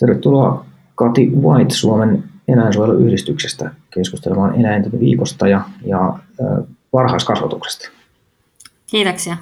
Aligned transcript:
Tervetuloa 0.00 0.64
Kati 0.94 1.30
White 1.30 1.74
Suomen 1.74 2.24
eläinsuojeluyhdistyksestä 2.48 3.70
keskustelemaan 3.94 4.60
eläinten 4.60 5.00
viikosta 5.00 5.48
ja, 5.48 5.60
ja 5.86 6.08
äh, 6.08 6.64
varhaiskasvatuksesta. 6.92 7.90
Kiitoksia. 8.90 9.36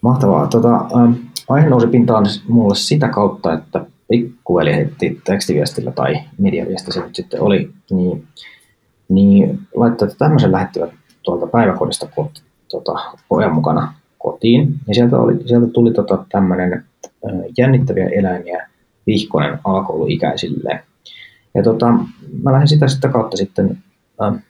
Mahtavaa. 0.00 0.46
Tota, 0.46 0.74
äh, 0.74 1.14
aihe 1.48 1.68
nousi 1.68 1.86
pintaan 1.86 2.26
mulle 2.48 2.74
sitä 2.74 3.08
kautta, 3.08 3.52
että 3.52 3.86
pikkuveli 4.08 4.74
heitti 4.74 5.20
tekstiviestillä 5.24 5.92
tai 5.92 6.20
mediaviesti 6.38 6.92
se 6.92 7.00
nyt 7.00 7.14
sitten 7.14 7.42
oli, 7.42 7.70
niin, 7.90 8.24
niin 9.08 9.60
laittaa, 9.74 10.08
että 10.08 10.18
tämmöisen 10.18 10.52
lähettivät 10.52 10.90
tuolta 11.22 11.46
päiväkodista 11.46 12.08
kot, 12.16 12.42
tota, 12.70 12.92
pojan 13.28 13.54
mukana 13.54 13.94
kotiin. 14.18 14.74
Ja 14.88 14.94
sieltä, 14.94 15.18
oli, 15.18 15.48
sieltä 15.48 15.66
tuli 15.66 15.92
tota, 15.92 16.24
tämmöinen 16.28 16.84
jännittäviä 17.58 18.08
eläimiä 18.08 18.68
vihkonen 19.06 19.58
alakouluikäisille. 19.64 20.82
Ja 21.54 21.62
tota, 21.62 21.92
mä 22.42 22.52
lähdin 22.52 22.68
sitä, 22.68 22.88
sitä 22.88 23.08
kautta 23.08 23.36
sitten 23.36 23.78
äh, 24.22 24.42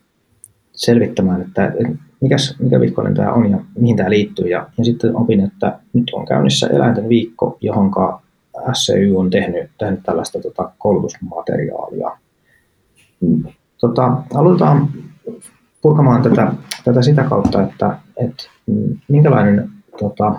selvittämään, 0.72 1.40
että 1.40 1.72
mikäs, 2.20 2.56
mikä 2.58 2.80
vihkonen 2.80 3.14
tämä 3.14 3.32
on 3.32 3.50
ja 3.50 3.58
mihin 3.78 3.96
tämä 3.96 4.10
liittyy. 4.10 4.48
Ja, 4.48 4.66
ja 4.78 4.84
sitten 4.84 5.16
opin, 5.16 5.40
että 5.40 5.78
nyt 5.92 6.10
on 6.12 6.26
käynnissä 6.26 6.66
eläinten 6.66 7.08
viikko, 7.08 7.58
johon 7.60 7.90
SCY 8.72 9.16
on 9.16 9.30
tehnyt, 9.30 9.70
tehnyt 9.78 10.00
tällaista 10.02 10.40
tota, 10.40 10.72
koulutusmateriaalia. 10.78 12.10
Tota, 13.80 14.22
aloitetaan 14.34 14.88
purkamaan 15.82 16.22
tätä, 16.22 16.52
tätä 16.84 17.02
sitä 17.02 17.24
kautta, 17.24 17.62
että, 17.62 17.98
että 18.16 18.44
minkälainen 19.08 19.70
tota, 20.00 20.34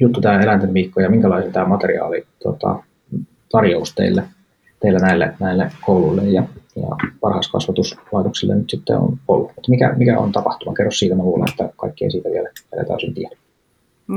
juttu 0.00 0.20
tämä 0.20 0.40
eläinten 0.40 0.74
viikko 0.74 1.00
ja 1.00 1.10
minkälainen 1.10 1.52
tämä 1.52 1.68
materiaali 1.68 2.26
tota, 2.42 2.82
tarjous 3.56 3.94
teille, 3.94 4.22
teille 4.80 4.98
näille, 4.98 5.34
näille 5.40 5.72
kouluille 5.80 6.22
ja, 6.22 6.42
ja 6.76 6.88
varhaiskasvatuslaitoksille 7.22 8.54
nyt 8.54 8.70
sitten 8.70 8.98
on 8.98 9.18
ollut. 9.28 9.50
Että 9.50 9.70
mikä, 9.70 9.94
mikä 9.96 10.18
on 10.18 10.32
tapahtuma? 10.32 10.74
Kerro 10.74 10.90
siitä, 10.90 11.14
mä 11.14 11.22
luulen, 11.22 11.48
että 11.48 11.70
kaikki 11.76 12.04
ei 12.04 12.10
siitä 12.10 12.28
vielä, 12.28 12.48
vielä 12.72 12.84
täysin 12.84 13.14
tiedä. 13.14 13.36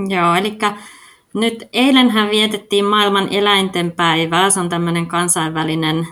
Joo, 0.07 0.35
eli 0.35 0.57
nyt 1.33 1.69
eilenhän 1.73 2.29
vietettiin 2.29 2.85
maailman 2.85 3.27
eläinten 3.31 3.91
päivää. 3.91 4.49
Se 4.49 4.59
on 4.59 4.69
tämmöinen 4.69 5.05
kansainvälinen 5.05 6.07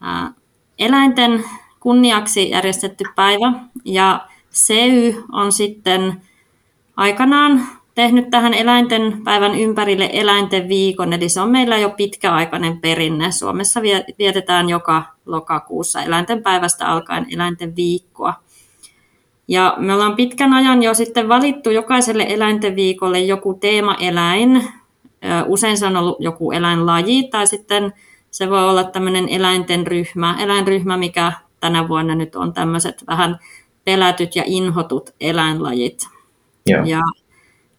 ää, 0.00 0.32
eläinten 0.78 1.44
kunniaksi 1.80 2.50
järjestetty 2.50 3.04
päivä. 3.16 3.52
Ja 3.84 4.26
SEY 4.50 5.24
on 5.32 5.52
sitten 5.52 6.22
aikanaan 6.96 7.66
tehnyt 7.98 8.30
tähän 8.30 8.54
eläinten 8.54 9.20
päivän 9.24 9.54
ympärille 9.54 10.10
eläinten 10.12 10.68
viikon, 10.68 11.12
eli 11.12 11.28
se 11.28 11.40
on 11.40 11.50
meillä 11.50 11.78
jo 11.78 11.90
pitkäaikainen 11.90 12.80
perinne. 12.80 13.30
Suomessa 13.30 13.80
vietetään 14.18 14.68
joka 14.68 15.02
lokakuussa 15.26 16.02
eläinten 16.02 16.42
päivästä 16.42 16.86
alkaen 16.86 17.26
eläinten 17.34 17.76
viikkoa. 17.76 18.34
Ja 19.48 19.74
me 19.78 19.94
ollaan 19.94 20.16
pitkän 20.16 20.52
ajan 20.52 20.82
jo 20.82 20.94
sitten 20.94 21.28
valittu 21.28 21.70
jokaiselle 21.70 22.26
eläinten 22.28 22.76
viikolle 22.76 23.20
joku 23.20 23.54
teemaeläin. 23.54 24.64
Usein 25.46 25.78
se 25.78 25.86
on 25.86 25.96
ollut 25.96 26.16
joku 26.20 26.52
eläinlaji 26.52 27.28
tai 27.30 27.46
sitten 27.46 27.92
se 28.30 28.50
voi 28.50 28.70
olla 28.70 28.84
tämmöinen 28.84 29.28
eläinten 29.28 29.86
ryhmä, 29.86 30.36
eläinryhmä, 30.40 30.96
mikä 30.96 31.32
tänä 31.60 31.88
vuonna 31.88 32.14
nyt 32.14 32.36
on 32.36 32.52
tämmöiset 32.52 33.04
vähän 33.06 33.38
pelätyt 33.84 34.36
ja 34.36 34.42
inhotut 34.46 35.10
eläinlajit. 35.20 36.08
Joo. 36.66 36.84
Ja 36.84 37.00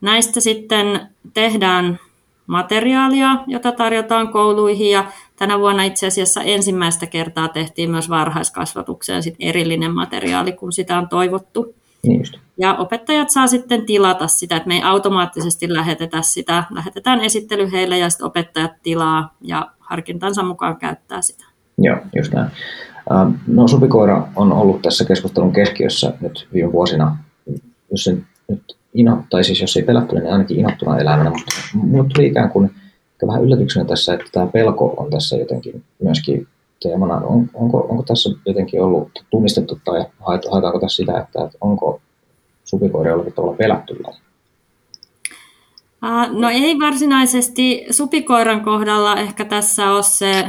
näistä 0.02 0.40
sitten 0.40 1.00
tehdään 1.34 2.00
materiaalia, 2.48 3.38
jota 3.48 3.72
tarjotaan 3.72 4.28
kouluihin 4.32 4.92
ja 4.92 5.06
tänä 5.36 5.60
vuonna 5.60 5.84
itse 5.84 6.08
asiassa 6.08 6.42
ensimmäistä 6.42 7.06
kertaa 7.06 7.48
tehtiin 7.48 7.92
myös 7.92 8.10
varhaiskasvatukseen 8.10 9.24
sit 9.24 9.36
erillinen 9.40 9.96
materiaali, 9.96 10.52
kun 10.52 10.72
sitä 10.72 10.98
on 10.98 11.10
toivottu. 11.10 11.76
Niin 12.04 12.24
ja 12.58 12.76
opettajat 12.76 13.30
saa 13.30 13.48
sitten 13.48 13.86
tilata 13.86 14.28
sitä, 14.28 14.56
että 14.56 14.68
me 14.68 14.76
ei 14.76 14.84
automaattisesti 14.84 15.74
lähetetä 15.74 16.22
sitä. 16.22 16.64
Lähetetään 16.72 17.22
esittely 17.22 17.72
heille 17.72 17.98
ja 17.98 18.10
sitten 18.10 18.28
opettajat 18.28 18.72
tilaa 18.84 19.36
ja 19.42 19.72
harkintansa 19.80 20.44
mukaan 20.44 20.78
käyttää 20.78 21.22
sitä. 21.22 21.46
Joo, 21.78 21.98
just 22.16 22.34
näin. 22.34 22.52
No 23.48 23.68
supikoira 23.68 24.28
on 24.36 24.52
ollut 24.54 24.82
tässä 24.82 25.06
keskustelun 25.06 25.54
keskiössä 25.54 26.14
nyt 26.22 26.48
viime 26.54 26.72
vuosina. 26.72 27.18
Jos 27.92 28.04
se 28.04 28.18
nyt 28.48 28.78
ino, 29.00 29.24
tai 29.30 29.44
siis 29.44 29.62
jos 29.62 29.78
ei 29.78 29.84
pelättynä, 29.84 30.22
niin 30.22 30.34
ainakin 30.34 30.60
inottuna 30.60 30.98
elämänä, 30.98 31.30
mutta 31.30 31.52
minulle 31.84 32.10
tuli 32.16 32.28
ikään 32.28 32.50
kuin 32.50 32.72
vähän 33.28 33.44
yllätyksenä 33.44 33.86
tässä, 33.86 34.14
että 34.14 34.26
tämä 34.32 34.48
pelko 34.48 34.94
on 34.98 35.10
tässä 35.10 35.38
jotenkin 35.38 35.84
myöskin 36.04 36.48
teemana. 36.84 37.16
On, 37.16 37.50
onko, 37.54 37.78
onko 37.90 38.04
tässä 38.04 38.30
jotenkin 38.46 38.82
ollut 38.82 39.10
tunnistettu 39.30 39.80
tai 39.86 40.06
haetaanko 40.52 40.80
tässä 40.80 40.96
sitä, 40.96 41.20
että, 41.20 41.46
että 41.46 41.58
onko 41.62 42.02
supikoira 42.64 43.10
jollakin 43.12 43.34
tavalla 43.34 43.58
pelätty 43.58 44.04
No 46.30 46.50
ei 46.50 46.80
varsinaisesti 46.80 47.86
supikoiran 47.92 48.64
kohdalla 48.64 49.16
ehkä 49.16 49.46
tässä 49.46 49.92
ole 49.92 50.04
se 50.04 50.46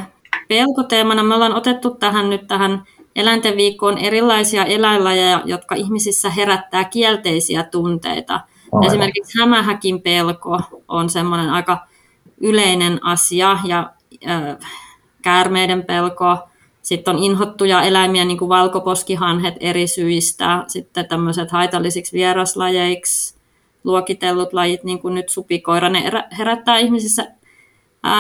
pelkoteemana. 0.48 1.22
Me 1.22 1.34
ollaan 1.34 1.54
otettu 1.54 1.90
tähän 1.90 2.30
nyt 2.30 2.46
tähän 2.48 2.82
eläinten 3.16 3.56
viikkoon 3.56 3.98
erilaisia 3.98 4.64
eläinlajeja, 4.64 5.42
jotka 5.44 5.74
ihmisissä 5.74 6.30
herättää 6.30 6.84
kielteisiä 6.84 7.62
tunteita. 7.62 8.40
Aivan. 8.72 8.86
Esimerkiksi 8.86 9.38
hämähäkin 9.40 10.02
pelko 10.02 10.60
on 10.88 11.10
semmoinen 11.10 11.50
aika 11.50 11.86
yleinen 12.40 13.04
asia 13.04 13.58
ja 13.64 13.90
äh, 14.28 14.56
käärmeiden 15.22 15.84
pelko. 15.84 16.38
Sitten 16.82 17.16
on 17.16 17.22
inhottuja 17.22 17.82
eläimiä, 17.82 18.24
niin 18.24 18.38
kuin 18.38 18.48
valkoposkihanhet 18.48 19.54
eri 19.60 19.86
syistä. 19.86 20.64
Sitten 20.66 21.08
tämmöiset 21.08 21.50
haitallisiksi 21.50 22.12
vieraslajeiksi 22.12 23.34
luokitellut 23.84 24.52
lajit, 24.52 24.84
niin 24.84 24.98
kuin 24.98 25.14
nyt 25.14 25.28
supikoira, 25.28 25.88
ne 25.88 26.02
herättää 26.38 26.78
ihmisissä 26.78 27.26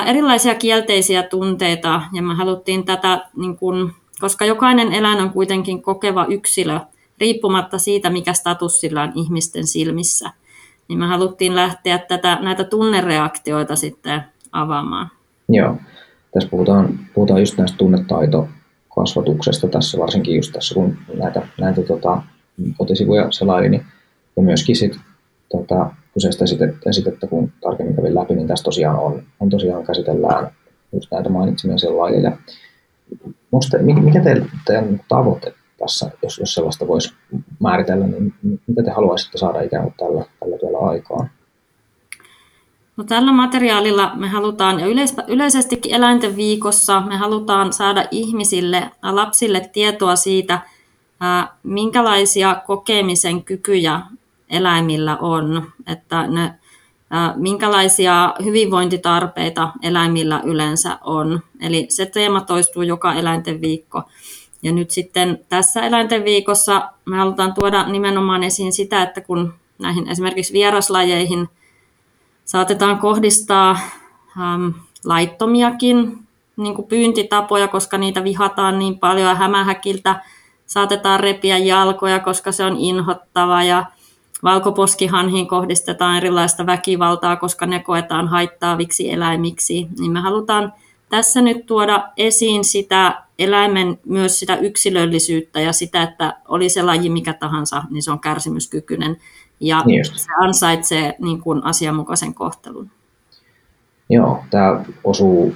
erilaisia 0.06 0.54
kielteisiä 0.54 1.22
tunteita. 1.22 2.02
Ja 2.12 2.22
me 2.22 2.34
haluttiin 2.34 2.84
tätä 2.84 3.28
niin 3.36 3.56
kuin 3.56 3.92
koska 4.20 4.44
jokainen 4.44 4.92
eläin 4.92 5.20
on 5.20 5.30
kuitenkin 5.30 5.82
kokeva 5.82 6.26
yksilö, 6.28 6.80
riippumatta 7.20 7.78
siitä, 7.78 8.10
mikä 8.10 8.32
status 8.32 8.80
sillä 8.80 9.02
on 9.02 9.12
ihmisten 9.14 9.66
silmissä. 9.66 10.30
Niin 10.88 10.98
me 10.98 11.06
haluttiin 11.06 11.56
lähteä 11.56 11.98
tätä, 11.98 12.38
näitä 12.42 12.64
tunnereaktioita 12.64 13.76
sitten 13.76 14.22
avaamaan. 14.52 15.10
Joo, 15.48 15.76
tässä 16.34 16.48
puhutaan, 16.48 16.98
puhutaan 17.14 17.40
just 17.40 17.58
näistä 17.58 17.78
tunnetaitokasvatuksesta 17.78 19.68
tässä, 19.68 19.98
varsinkin 19.98 20.36
just 20.36 20.52
tässä, 20.52 20.74
kun 20.74 20.96
näitä, 21.14 21.48
näitä 21.60 21.82
tota, 21.82 22.22
kotisivuja 22.78 23.30
selaili, 23.30 23.68
niin, 23.68 23.86
ja 24.36 24.42
myöskin 24.42 24.76
sit, 24.76 24.96
tota, 25.52 25.90
kyseistä 26.14 26.44
esitettä, 26.44 26.90
esitettä, 26.90 27.26
kun 27.26 27.52
tarkemmin 27.60 27.96
kävin 27.96 28.14
läpi, 28.14 28.34
niin 28.34 28.48
tässä 28.48 28.64
tosiaan 28.64 28.98
on, 28.98 29.22
on 29.40 29.50
tosiaan 29.50 29.86
käsitellään 29.86 30.50
just 30.92 31.12
näitä 31.12 31.28
mainitsemia 31.28 31.76
lajeja. 31.96 32.36
Musta, 33.50 33.78
mikä 33.78 34.20
teidän 34.66 35.00
tavoite 35.08 35.54
tässä, 35.78 36.10
jos, 36.22 36.38
jos 36.38 36.54
sellaista 36.54 36.86
voisi 36.86 37.14
määritellä, 37.58 38.06
niin 38.06 38.34
mitä 38.66 38.82
te 38.82 38.90
haluaisitte 38.90 39.38
saada 39.38 39.60
ikään 39.60 39.82
kuin 39.82 39.94
tällä, 39.98 40.24
tällä 40.40 40.58
työllä 40.58 40.78
aikaan? 40.78 41.30
No, 42.96 43.04
tällä 43.04 43.32
materiaalilla 43.32 44.12
me 44.14 44.28
halutaan, 44.28 44.80
ja 44.80 44.86
yleis- 44.86 45.28
yleisestikin 45.28 45.94
eläinten 45.94 46.36
viikossa, 46.36 47.00
me 47.00 47.16
halutaan 47.16 47.72
saada 47.72 48.04
ihmisille, 48.10 48.90
lapsille 49.02 49.70
tietoa 49.72 50.16
siitä, 50.16 50.60
minkälaisia 51.62 52.62
kokemisen 52.66 53.44
kykyjä 53.44 54.00
eläimillä 54.50 55.16
on, 55.16 55.72
että 55.86 56.26
ne 56.26 56.54
minkälaisia 57.36 58.34
hyvinvointitarpeita 58.44 59.72
eläimillä 59.82 60.40
yleensä 60.44 60.98
on. 61.04 61.40
Eli 61.60 61.86
se 61.88 62.06
teema 62.06 62.40
toistuu 62.40 62.82
joka 62.82 63.14
eläinten 63.14 63.60
viikko. 63.60 64.02
Ja 64.62 64.72
nyt 64.72 64.90
sitten 64.90 65.40
tässä 65.48 65.82
eläinten 65.82 66.24
viikossa 66.24 66.88
me 67.04 67.16
halutaan 67.16 67.54
tuoda 67.54 67.88
nimenomaan 67.88 68.42
esiin 68.42 68.72
sitä, 68.72 69.02
että 69.02 69.20
kun 69.20 69.54
näihin 69.78 70.08
esimerkiksi 70.08 70.52
vieraslajeihin 70.52 71.48
saatetaan 72.44 72.98
kohdistaa 72.98 73.78
äm, 74.40 74.72
laittomiakin 75.04 76.18
niin 76.56 76.74
kuin 76.74 76.88
pyyntitapoja, 76.88 77.68
koska 77.68 77.98
niitä 77.98 78.24
vihataan 78.24 78.78
niin 78.78 78.98
paljon 78.98 79.28
ja 79.28 79.34
hämähäkiltä 79.34 80.22
saatetaan 80.66 81.20
repiä 81.20 81.58
jalkoja, 81.58 82.20
koska 82.20 82.52
se 82.52 82.64
on 82.64 82.76
inhottava 82.76 83.62
ja 83.62 83.84
valkoposkihanhiin 84.42 85.48
kohdistetaan 85.48 86.16
erilaista 86.16 86.66
väkivaltaa, 86.66 87.36
koska 87.36 87.66
ne 87.66 87.78
koetaan 87.80 88.28
haittaaviksi 88.28 89.12
eläimiksi, 89.12 89.88
niin 89.98 90.12
me 90.12 90.20
halutaan 90.20 90.72
tässä 91.08 91.40
nyt 91.42 91.66
tuoda 91.66 92.08
esiin 92.16 92.64
sitä 92.64 93.22
eläimen 93.38 93.98
myös 94.04 94.38
sitä 94.38 94.56
yksilöllisyyttä 94.56 95.60
ja 95.60 95.72
sitä, 95.72 96.02
että 96.02 96.36
oli 96.48 96.68
se 96.68 96.82
laji 96.82 97.10
mikä 97.10 97.32
tahansa, 97.32 97.82
niin 97.90 98.02
se 98.02 98.10
on 98.10 98.20
kärsimyskykyinen 98.20 99.16
ja 99.60 99.82
niin 99.86 100.04
se 100.04 100.28
ansaitsee 100.40 101.14
niin 101.18 101.40
kuin 101.40 101.64
asianmukaisen 101.64 102.34
kohtelun. 102.34 102.90
Joo, 104.08 104.44
tämä 104.50 104.84
osuu 105.04 105.54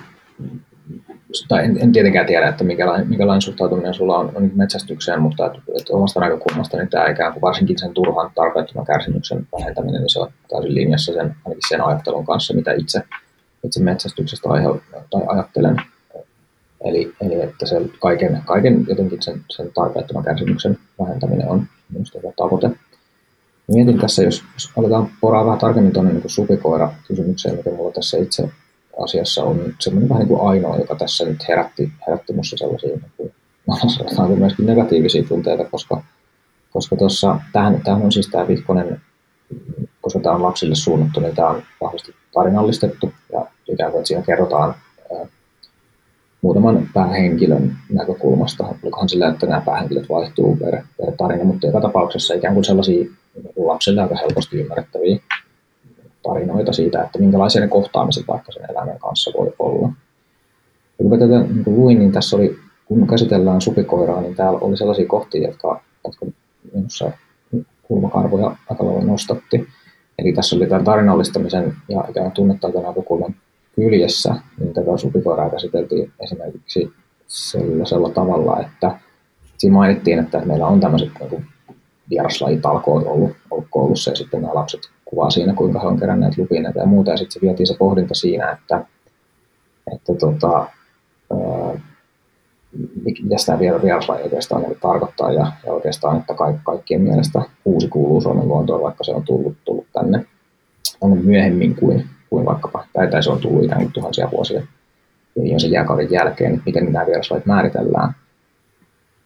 tai 1.48 1.64
en, 1.64 1.78
en 1.80 1.92
tietenkään 1.92 2.26
tiedä, 2.26 2.48
että 2.48 2.64
minkälainen, 2.64 3.08
minkälainen 3.08 3.42
suhtautuminen 3.42 3.94
sulla 3.94 4.18
on, 4.18 4.32
on 4.34 4.50
metsästykseen, 4.54 5.22
mutta 5.22 5.46
että, 5.46 5.58
että 5.78 5.92
omasta 5.92 6.20
näkökulmasta 6.20 6.76
niin 6.76 6.88
tämä 6.88 7.08
ikään 7.08 7.32
kuin 7.32 7.40
varsinkin 7.40 7.78
sen 7.78 7.94
turhan 7.94 8.30
tarpeettoman 8.34 8.86
kärsimyksen 8.86 9.46
vähentäminen, 9.58 10.00
niin 10.00 10.10
se 10.10 10.20
on 10.20 10.30
täysin 10.50 10.74
linjassa 10.74 11.12
sen, 11.12 11.36
ainakin 11.44 11.68
sen 11.68 11.84
ajattelun 11.84 12.26
kanssa, 12.26 12.54
mitä 12.54 12.72
itse, 12.72 13.02
itse 13.64 13.82
metsästyksestä 13.82 14.48
aihe, 14.48 14.68
tai 15.10 15.22
ajattelen. 15.26 15.76
Eli, 16.84 17.14
eli 17.20 17.40
että 17.40 17.66
se 17.66 17.76
kaiken, 18.00 18.42
kaiken 18.46 18.84
jotenkin 18.88 19.22
sen, 19.22 19.40
sen 19.50 19.70
tarpeettoman 19.74 20.24
kärsimyksen 20.24 20.78
vähentäminen 21.00 21.48
on 21.48 21.66
minusta 21.92 22.18
tavoite. 22.36 22.70
Mietin 23.68 23.98
tässä, 23.98 24.22
jos, 24.22 24.44
jos 24.52 24.70
aletaan 24.78 25.08
poraa 25.20 25.44
vähän 25.44 25.58
tarkemmin 25.58 25.92
tuonne 25.92 26.12
niin 26.12 26.30
supikoira-kysymykseen, 26.30 27.56
mikä 27.56 27.70
mulla 27.70 27.92
tässä 27.92 28.18
itse 28.18 28.48
asiassa 28.98 29.44
on 29.44 29.74
semmoinen 29.80 30.08
vähän 30.08 30.20
niin 30.20 30.28
kuin 30.28 30.48
ainoa, 30.48 30.76
joka 30.76 30.94
tässä 30.94 31.24
nyt 31.24 31.48
herätti, 31.48 31.92
herätti 32.06 32.32
minussa 32.32 32.56
sellaisia 32.56 32.88
niin 32.88 33.12
kuin, 33.16 33.32
sanotaanko 33.96 34.36
myöskin 34.36 34.66
negatiivisia 34.66 35.22
tunteita, 35.22 35.64
koska, 35.64 36.02
koska 36.72 36.96
tuossa, 36.96 37.40
tämähän, 37.52 37.80
tämähän 37.80 38.04
on 38.04 38.12
siis 38.12 38.28
tämä 38.28 38.48
vihkonen, 38.48 39.00
koska 40.00 40.20
tämä 40.20 40.34
on 40.34 40.42
lapsille 40.42 40.74
suunnattu, 40.74 41.20
niin 41.20 41.34
tämä 41.34 41.48
on 41.48 41.62
vahvasti 41.80 42.14
tarinallistettu 42.34 43.12
ja 43.32 43.46
ikään 43.68 43.90
kuin, 43.90 44.00
että 44.00 44.08
siinä 44.08 44.22
kerrotaan 44.22 44.74
ää, 45.14 45.26
muutaman 46.42 46.88
päähenkilön 46.94 47.76
näkökulmasta. 47.92 48.64
Olikohan 48.82 49.08
sillä, 49.08 49.28
että 49.28 49.46
nämä 49.46 49.60
päähenkilöt 49.60 50.08
vaihtuu 50.08 50.56
per, 50.56 50.82
per 50.98 51.12
tarina, 51.16 51.44
mutta 51.44 51.66
joka 51.66 51.80
tapauksessa 51.80 52.34
ikään 52.34 52.54
kuin 52.54 52.64
sellaisia 52.64 53.04
lapsille 53.56 54.02
aika 54.02 54.16
helposti 54.16 54.60
ymmärrettäviä 54.60 55.18
tarinoita 56.28 56.72
siitä, 56.72 57.02
että 57.02 57.18
minkälaisia 57.18 57.60
ne 57.60 57.68
kohtaamiset 57.68 58.28
vaikka 58.28 58.52
sen 58.52 58.70
eläimen 58.70 58.98
kanssa 58.98 59.30
voi 59.38 59.52
olla. 59.58 59.88
Ja 59.88 60.94
kun 60.98 61.10
mä 61.10 61.18
tätä 61.18 61.38
niin 61.38 61.64
kun 61.64 61.76
luin, 61.76 61.98
niin 61.98 62.12
tässä 62.12 62.36
oli, 62.36 62.56
kun 62.84 63.06
käsitellään 63.06 63.60
supikoiraa, 63.60 64.20
niin 64.20 64.34
täällä 64.34 64.58
oli 64.58 64.76
sellaisia 64.76 65.06
kohtia, 65.06 65.48
jotka, 65.48 65.80
jotka 66.04 66.26
minussa 66.74 67.10
kulmakarvoja 67.82 68.56
aika 68.70 68.84
lailla 68.84 69.04
nostatti. 69.04 69.66
Eli 70.18 70.32
tässä 70.32 70.56
oli 70.56 70.66
tämän 70.66 70.84
tarinallistamisen 70.84 71.76
ja 71.88 72.04
ikään 72.10 72.32
tunnetaidon 72.32 72.82
näkökulman 72.82 73.34
kyljessä, 73.76 74.34
niin 74.58 74.74
tätä 74.74 74.96
supikoiraa 74.96 75.50
käsiteltiin 75.50 76.12
esimerkiksi 76.20 76.92
sellaisella 77.26 78.10
tavalla, 78.10 78.60
että 78.60 78.98
siinä 79.58 79.74
mainittiin, 79.74 80.18
että 80.18 80.42
meillä 80.44 80.66
on 80.66 80.80
tämmöiset 80.80 81.08
niin 81.30 81.46
vieraslajitalkoot 82.10 83.06
ollut, 83.06 83.36
ollut 83.50 83.66
koulussa 83.70 84.10
ja 84.10 84.16
sitten 84.16 84.42
nämä 84.42 84.54
lapset 84.54 84.80
kuvaa 85.14 85.30
siinä, 85.30 85.52
kuinka 85.52 85.80
he 85.80 85.86
on 85.86 86.00
keränneet 86.00 86.38
lupineita 86.38 86.78
ja 86.78 86.86
muuta. 86.86 87.10
Ja 87.10 87.16
sitten 87.16 87.32
se 87.32 87.40
vietiin 87.40 87.66
se 87.66 87.76
pohdinta 87.78 88.14
siinä, 88.14 88.50
että, 88.50 88.84
että 89.94 90.14
tota, 90.14 90.66
mitä 93.22 93.36
tämä 93.46 93.58
vieraslaji 93.58 94.22
oikeastaan 94.22 94.62
niin 94.62 94.78
tarkoittaa 94.80 95.32
ja, 95.32 95.52
ja 95.66 95.72
oikeastaan, 95.72 96.16
että 96.16 96.34
ka- 96.34 96.58
kaikkien 96.64 97.00
mielestä 97.00 97.42
uusi 97.64 97.88
kuuluu 97.88 98.20
Suomen 98.20 98.48
luontoon, 98.48 98.82
vaikka 98.82 99.04
se 99.04 99.14
on 99.14 99.22
tullut, 99.22 99.56
tullut 99.64 99.86
tänne, 99.92 100.26
tänne 101.00 101.16
myöhemmin 101.16 101.76
kuin, 101.76 102.04
kuin 102.30 102.46
vaikkapa, 102.46 102.84
tai, 102.92 103.10
tai 103.10 103.22
se 103.22 103.30
on 103.30 103.40
tullut 103.40 103.64
ikään 103.64 103.82
kuin 103.82 103.92
tuhansia 103.92 104.30
vuosia 104.32 104.62
jo 105.36 105.58
sen 105.58 105.70
jääkauden 105.70 106.10
jälkeen, 106.10 106.62
miten 106.66 106.92
nämä 106.92 107.06
vieraslajit 107.06 107.46
määritellään. 107.46 108.14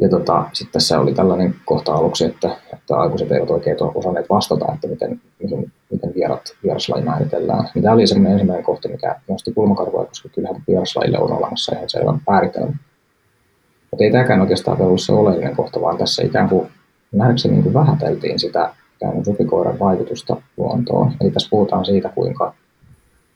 Ja 0.01 0.09
tota, 0.09 0.45
sitten 0.53 0.73
tässä 0.73 1.01
oli 1.01 1.15
tällainen 1.15 1.55
kohta 1.65 1.93
aluksi, 1.93 2.25
että, 2.25 2.51
että 2.73 2.97
aikuiset 2.97 3.33
eivät 3.33 3.51
oikein 3.51 3.77
osanneet 3.95 4.31
vastata, 4.31 4.73
että 4.75 4.89
miten, 4.89 5.21
miten, 5.43 5.73
miten 5.91 6.15
vierat, 6.15 6.43
vieraslaji 6.63 7.05
määritellään. 7.05 7.69
Niin 7.75 7.83
tämä 7.83 7.95
oli 7.95 8.07
semmoinen 8.07 8.33
ensimmäinen 8.33 8.65
kohta, 8.65 8.89
mikä 8.89 9.21
nosti 9.29 9.53
kulmakarvoa, 9.53 10.05
koska 10.05 10.29
kyllähän 10.29 10.63
vieraslajille 10.69 11.19
on 11.19 11.33
olemassa 11.33 11.77
ihan 11.77 11.91
selvä 11.91 12.19
määritelmä. 12.31 12.73
Mutta 13.91 14.05
ei 14.05 14.13
tämäkään 14.13 14.41
oikeastaan 14.41 14.83
ollut 14.83 15.01
se 15.01 15.13
oleellinen 15.13 15.57
kohta, 15.57 15.81
vaan 15.81 15.99
tässä 15.99 16.23
ikään 16.23 16.49
kuin 16.49 16.69
nähdäkseni 17.13 17.55
niin 17.55 17.63
kuin 17.63 17.75
vähäteltiin 17.75 18.39
sitä 18.39 18.75
ikään 18.97 19.25
supikoiran 19.25 19.79
vaikutusta 19.79 20.37
luontoon. 20.57 21.13
Eli 21.21 21.31
tässä 21.31 21.49
puhutaan 21.51 21.85
siitä, 21.85 22.09
kuinka, 22.09 22.55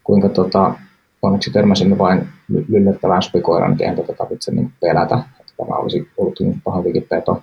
kuinka 0.04 0.28
tota, 0.28 0.74
onneksi 1.22 1.50
törmäsimme 1.50 1.98
vain 1.98 2.28
lyllettävään 2.68 3.22
supikoiran, 3.22 3.70
niin 3.70 3.82
eihän 3.82 3.96
tätä 3.96 4.12
tarvitse 4.12 4.52
niin 4.52 4.72
pelätä 4.80 5.18
tämä 5.66 5.78
olisi 5.78 6.08
ollut 6.16 6.40
niin 6.40 6.60
pahampikin 6.64 7.06
peto. 7.08 7.42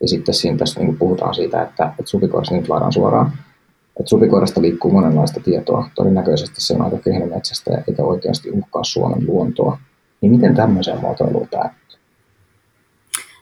Ja 0.00 0.08
sitten 0.08 0.34
siinä 0.34 0.58
tässä 0.58 0.80
niin 0.80 0.98
puhutaan 0.98 1.34
siitä, 1.34 1.62
että, 1.62 1.84
että 1.98 2.10
supikoirasta 2.10 2.54
nyt 2.54 2.68
laadaan 2.68 2.92
suoraan. 2.92 3.32
Että 4.00 4.10
supikoirasta 4.10 4.62
liikkuu 4.62 4.90
monenlaista 4.90 5.40
tietoa. 5.40 5.90
Todennäköisesti 5.94 6.60
se 6.60 6.74
on 6.74 6.82
aika 6.82 6.98
kehnometsästä 6.98 7.70
ja 7.70 7.82
eikä 7.88 8.02
oikeasti 8.02 8.50
uhkaa 8.50 8.84
Suomen 8.84 9.26
luontoa. 9.26 9.78
Niin 10.20 10.32
miten 10.32 10.54
tämmöiseen 10.54 11.00
muotoiluun 11.00 11.48
päättyy? 11.48 11.98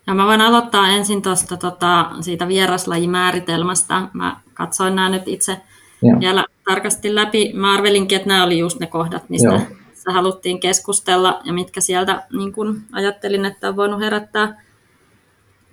Ja 0.07 0.15
mä 0.15 0.27
voin 0.27 0.41
aloittaa 0.41 0.89
ensin 0.89 1.23
tuosta 1.23 1.57
tota, 1.57 2.11
siitä 2.21 2.49
vieraslajimääritelmästä. 2.49 4.09
Mä 4.13 4.37
katsoin 4.55 4.97
nämä 4.97 5.09
nyt 5.09 5.23
itse 5.27 5.57
Joo. 6.03 6.21
vielä 6.21 6.45
tarkasti 6.65 7.15
läpi. 7.15 7.53
Mä 7.55 7.75
arvelinkin, 7.75 8.17
että 8.17 8.29
nämä 8.29 8.45
oli 8.45 8.59
just 8.59 8.81
ne 8.81 8.87
kohdat, 8.87 9.29
mistä 9.29 9.49
Joo 9.49 9.82
haluttiin 10.07 10.61
keskustella 10.61 11.41
ja 11.45 11.53
mitkä 11.53 11.81
sieltä 11.81 12.23
niin 12.33 12.53
kun 12.53 12.83
ajattelin, 12.93 13.45
että 13.45 13.69
on 13.69 13.77
voinut 13.77 14.01
herättää 14.01 14.63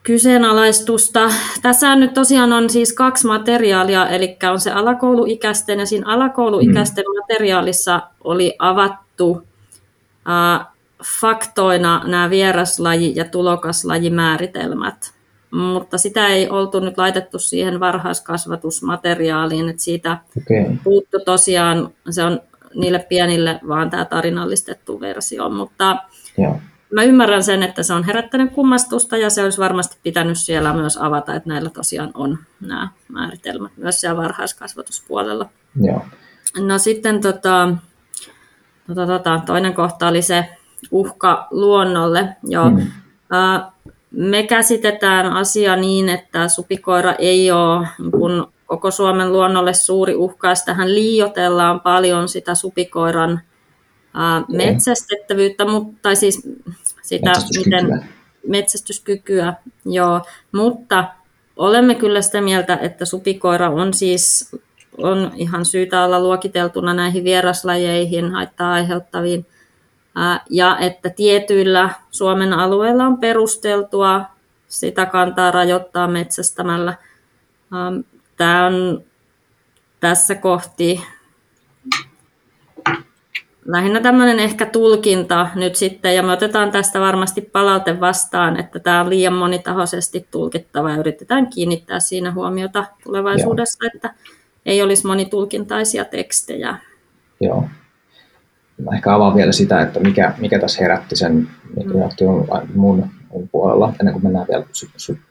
kyseenalaistusta. 0.03 1.29
Tässä 1.61 1.95
nyt 1.95 2.13
tosiaan 2.13 2.53
on 2.53 2.69
siis 2.69 2.93
kaksi 2.93 3.27
materiaalia, 3.27 4.07
eli 4.09 4.37
on 4.51 4.59
se 4.59 4.71
alakouluikäisten 4.71 5.79
ja 5.79 5.85
siinä 5.85 6.13
alakouluikäisten 6.13 7.05
mm. 7.07 7.19
materiaalissa 7.19 8.01
oli 8.23 8.55
avattu 8.59 9.47
äh, 10.29 10.67
faktoina 11.21 12.01
nämä 12.07 12.29
vieraslaji- 12.29 13.13
ja 13.15 13.25
tulokaslajimääritelmät, 13.25 15.13
mutta 15.51 15.97
sitä 15.97 16.27
ei 16.27 16.49
oltu 16.49 16.79
nyt 16.79 16.97
laitettu 16.97 17.39
siihen 17.39 17.79
varhaiskasvatusmateriaaliin, 17.79 19.69
että 19.69 19.83
siitä 19.83 20.17
okay. 20.37 20.75
puuttu 20.83 21.19
tosiaan, 21.25 21.89
se 22.09 22.23
on 22.23 22.41
niille 22.75 22.99
pienille 22.99 23.59
vaan 23.67 23.89
tämä 23.89 24.05
tarinallistettu 24.05 24.99
versio, 24.99 25.49
mutta 25.49 25.97
Joo. 26.37 26.59
mä 26.93 27.03
ymmärrän 27.03 27.43
sen, 27.43 27.63
että 27.63 27.83
se 27.83 27.93
on 27.93 28.03
herättänyt 28.03 28.51
kummastusta 28.51 29.17
ja 29.17 29.29
se 29.29 29.43
olisi 29.43 29.57
varmasti 29.57 29.97
pitänyt 30.03 30.37
siellä 30.37 30.73
myös 30.73 30.97
avata, 30.97 31.35
että 31.35 31.49
näillä 31.49 31.69
tosiaan 31.69 32.11
on 32.13 32.37
nämä 32.61 32.89
määritelmät 33.07 33.71
myös 33.77 34.01
siellä 34.01 34.21
varhaiskasvatuspuolella. 34.21 35.49
Joo. 35.81 36.05
No 36.57 36.77
sitten 36.77 37.21
tota, 37.21 37.69
tota, 38.87 39.07
tota, 39.07 39.41
toinen 39.45 39.73
kohta 39.73 40.07
oli 40.07 40.21
se 40.21 40.45
uhka 40.91 41.47
luonnolle. 41.51 42.35
Joo. 42.43 42.69
Mm. 42.69 42.87
me 44.11 44.43
käsitetään 44.43 45.25
asia 45.33 45.75
niin, 45.75 46.09
että 46.09 46.47
supikoira 46.47 47.13
ei 47.13 47.51
ole 47.51 47.87
niin 47.99 48.11
kun 48.11 48.51
koko 48.69 48.91
Suomen 48.91 49.33
luonnolle 49.33 49.73
suuri 49.73 50.15
uhka. 50.15 50.53
Tähän 50.65 50.95
liiotellaan 50.95 51.81
paljon 51.81 52.29
sitä 52.29 52.55
supikoiran 52.55 53.41
ää, 54.13 54.43
metsästettävyyttä, 54.47 55.65
mutta 55.65 56.15
siis 56.15 56.49
sitä 57.01 57.31
miten 57.57 58.09
metsästyskykyä, 58.47 59.53
joo, 59.85 60.21
mutta 60.51 61.03
olemme 61.57 61.95
kyllä 61.95 62.21
sitä 62.21 62.41
mieltä, 62.41 62.77
että 62.81 63.05
supikoira 63.05 63.69
on 63.69 63.93
siis 63.93 64.51
on 64.97 65.31
ihan 65.35 65.65
syytä 65.65 66.03
olla 66.03 66.19
luokiteltuna 66.19 66.93
näihin 66.93 67.23
vieraslajeihin 67.23 68.31
haittaa 68.31 68.71
aiheuttaviin 68.73 69.45
ja 70.49 70.77
että 70.77 71.09
tietyillä 71.09 71.89
Suomen 72.11 72.53
alueilla 72.53 73.05
on 73.05 73.17
perusteltua 73.17 74.25
sitä 74.67 75.05
kantaa 75.05 75.51
rajoittaa 75.51 76.07
metsästämällä. 76.07 76.93
Tämä 78.39 78.65
on 78.65 79.03
tässä 79.99 80.35
kohti 80.35 81.01
lähinnä 83.65 84.01
tämmöinen 84.01 84.39
ehkä 84.39 84.65
tulkinta 84.65 85.47
nyt 85.55 85.75
sitten, 85.75 86.15
ja 86.15 86.23
me 86.23 86.31
otetaan 86.31 86.71
tästä 86.71 86.99
varmasti 86.99 87.41
palaute 87.41 87.99
vastaan, 87.99 88.59
että 88.59 88.79
tämä 88.79 89.01
on 89.01 89.09
liian 89.09 89.33
monitahoisesti 89.33 90.27
tulkittava, 90.31 90.91
ja 90.91 90.97
yritetään 90.97 91.47
kiinnittää 91.47 91.99
siinä 91.99 92.31
huomiota 92.31 92.85
tulevaisuudessa, 93.03 93.85
Joo. 93.85 93.91
että 93.95 94.13
ei 94.65 94.81
olisi 94.81 95.07
monitulkintaisia 95.07 96.05
tekstejä. 96.05 96.77
Joo. 97.41 97.67
Mä 98.85 98.95
ehkä 98.95 99.15
avaan 99.15 99.35
vielä 99.35 99.51
sitä, 99.51 99.81
että 99.81 99.99
mikä, 99.99 100.33
mikä 100.37 100.59
tässä 100.59 100.81
herätti 100.81 101.15
sen, 101.15 101.49
mikä 101.77 101.89
mm. 101.89 102.67
mun, 102.75 103.09
mun 103.31 103.49
puolella, 103.51 103.93
ennen 103.99 104.13
kuin 104.13 104.23
mennään 104.23 104.47
vielä 104.49 104.65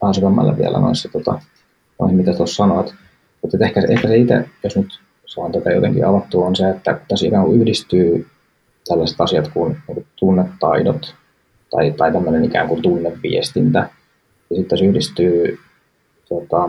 vähän 0.03 0.15
syvemmälle 0.15 0.59
vielä 0.59 0.79
noissa 0.79 1.09
tota, 1.09 1.41
noihin, 2.01 2.17
mitä 2.17 2.35
tuossa 2.35 2.57
sanoit. 2.57 2.95
Mutta 3.43 3.59
ehkä, 3.61 3.83
ehkä 3.89 4.09
se 4.09 4.17
itse, 4.17 4.45
jos 4.65 4.77
nyt 4.77 5.01
saan 5.27 5.53
tätä 5.53 5.71
jotenkin 5.71 6.07
avattua, 6.07 6.47
on 6.47 6.57
se, 6.57 6.71
että 6.71 7.01
tässä 7.09 7.27
ikään 7.27 7.45
kuin 7.45 7.61
yhdistyy 7.61 8.27
tällaiset 8.89 9.21
asiat 9.21 9.49
kuin, 9.49 9.77
niin 9.89 10.07
tunnetaidot 10.17 11.15
tai, 11.71 11.91
tai 11.93 12.13
tämmöinen 12.13 12.45
ikään 12.45 12.69
kuin 12.69 12.83
tunneviestintä. 12.83 13.79
Ja 14.51 14.57
sitten 14.57 14.69
tässä 14.69 14.85
yhdistyy 14.85 15.59
tota, 16.29 16.69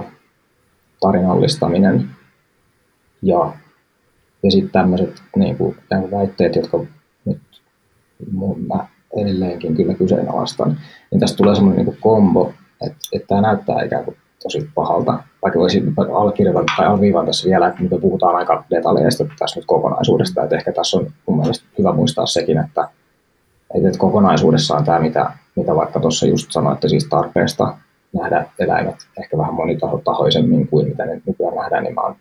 tarinallistaminen 1.00 2.10
ja, 3.22 3.54
ja 4.44 4.52
sitten 4.52 4.72
tämmöiset 4.72 5.22
niin 5.36 5.58
kuin, 5.58 5.76
väitteet, 6.12 6.56
jotka 6.56 6.86
nyt 7.26 7.42
mä 8.68 8.88
edelleenkin 9.18 9.76
kyllä 9.76 9.94
kyseenalaistan. 9.94 10.80
Niin 11.12 11.20
tästä 11.20 11.38
tulee 11.38 11.56
semmoinen 11.56 11.86
niin 11.86 11.98
kombo, 12.02 12.54
että, 12.82 12.98
että 13.14 13.28
tämä 13.28 13.42
näyttää 13.42 13.84
ikään 13.84 14.06
kuin 14.06 14.18
tosi 14.44 14.70
pahalta, 14.76 15.24
vaikka 15.42 15.60
voisi 15.60 15.84
allekirjoittaa 16.16 16.76
tai 16.78 16.86
alviivaan 16.86 17.26
tässä 17.26 17.50
vielä, 17.50 17.68
että 17.68 17.82
me 17.82 18.00
puhutaan 18.02 18.36
aika 18.36 18.64
detaljeista 18.70 19.26
tässä 19.40 19.60
nyt 19.60 19.66
kokonaisuudesta, 19.66 20.44
että 20.44 20.56
ehkä 20.56 20.72
tässä 20.72 20.98
on 20.98 21.08
mun 21.26 21.38
mielestä 21.38 21.66
hyvä 21.78 21.94
muistaa 21.94 22.26
sekin, 22.26 22.58
että, 22.58 22.90
että 23.76 24.00
kokonaisuudessaan 24.00 24.84
tämä, 24.84 25.00
mitä, 25.00 25.32
mitä 25.56 25.76
vaikka 25.76 26.00
tuossa 26.00 26.28
just 26.28 26.52
sanoitte 26.52 26.90
siis 26.90 27.08
tarpeesta 27.10 27.78
nähdä 28.14 28.46
eläimet 28.60 28.96
ehkä 29.20 29.38
vähän 29.38 29.54
monitahoisemmin 29.54 30.68
kuin 30.68 30.88
mitä 30.88 31.06
ne 31.06 31.22
nykyään 31.26 31.56
nähdään, 31.56 31.84
niin 31.84 31.96
mä 31.96 32.02
oon, 32.02 32.16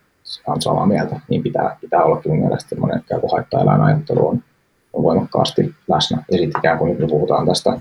oon 0.46 0.62
samaa 0.62 0.87
mieltä. 0.87 1.20
Niin 1.28 1.42
pitää, 1.42 1.76
pitää 1.80 2.04
ollakin 2.04 2.32
mun 2.32 2.40
mielestä 2.40 2.68
semmoinen 2.68 3.00
ikään 3.00 3.20
kuin 3.20 3.30
haittaeläinajattelu 3.32 4.28
on, 4.28 4.42
on 4.92 5.02
voimakkaasti 5.02 5.75
läsnä. 5.88 6.25
Ja 6.30 6.38
sitten 6.38 6.60
ikään 6.60 6.78
kuin 6.78 6.90
nyt 6.90 6.98
me 6.98 7.06
puhutaan 7.06 7.46
tästä 7.46 7.80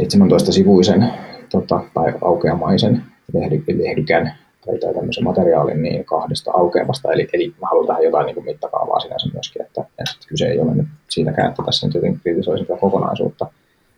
17-sivuisen 0.00 1.12
tota, 1.50 1.80
tai 1.94 2.14
aukeamaisen 2.22 3.02
lehdykän 3.32 4.32
tai, 4.66 4.78
tai 4.78 4.94
tämmöisen 4.94 5.24
materiaalin 5.24 5.82
niin 5.82 6.04
kahdesta 6.04 6.50
aukeamasta. 6.54 7.12
Eli, 7.12 7.28
eli 7.32 7.48
mä 7.48 7.68
haluan 7.70 7.86
tähän 7.86 8.02
jotain 8.02 8.26
niin 8.26 8.44
mittakaavaa 8.44 9.00
sinänsä 9.00 9.28
myöskin, 9.32 9.62
että, 9.62 9.80
että 9.80 10.28
kyse 10.28 10.46
ei 10.46 10.58
ole 10.58 10.74
nyt 10.74 10.86
siitäkään, 11.08 11.48
että 11.48 11.62
tässä 11.66 11.86
nyt 11.86 11.94
jotenkin 11.94 12.20
kritisoisin 12.20 12.66
tätä 12.66 12.80
kokonaisuutta. 12.80 13.46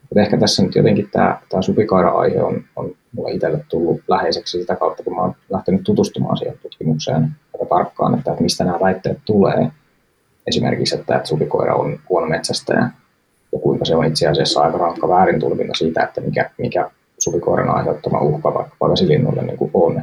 Mutta 0.02 0.20
ehkä 0.20 0.38
tässä 0.38 0.62
nyt 0.62 0.74
jotenkin 0.74 1.08
tämä, 1.12 1.40
tämä 1.48 1.62
supikaira-aihe 1.62 2.42
on, 2.42 2.64
on 2.76 2.94
mulle 3.12 3.32
itselle 3.32 3.64
tullut 3.68 4.00
läheiseksi 4.08 4.60
sitä 4.60 4.76
kautta, 4.76 5.02
kun 5.02 5.14
mä 5.14 5.20
oon 5.20 5.34
lähtenyt 5.50 5.82
tutustumaan 5.84 6.36
siihen 6.36 6.58
tutkimukseen 6.62 7.28
aika 7.54 7.66
tarkkaan, 7.66 8.18
että, 8.18 8.30
että 8.30 8.42
mistä 8.42 8.64
nämä 8.64 8.80
väitteet 8.80 9.18
tulee. 9.24 9.70
Esimerkiksi, 10.46 10.94
että, 10.94 11.16
että 11.16 11.28
supikoira 11.28 11.74
on 11.74 11.98
huono 12.08 12.26
metsästäjä 12.26 12.90
ja 13.52 13.58
kuinka 13.58 13.84
se 13.84 13.96
on 13.96 14.04
itse 14.04 14.28
asiassa 14.28 14.60
aika 14.60 14.78
rankka 14.78 15.08
väärintulkinta 15.08 15.74
siitä, 15.74 16.02
että 16.02 16.20
mikä, 16.20 16.50
mikä 16.58 16.90
supikoiran 17.18 17.70
aiheuttama 17.70 18.20
uhka 18.20 18.54
vaikkapa 18.54 18.90
vesilinnulle 18.90 19.42
niin 19.42 19.56
kuin 19.56 19.70
on, 19.74 19.94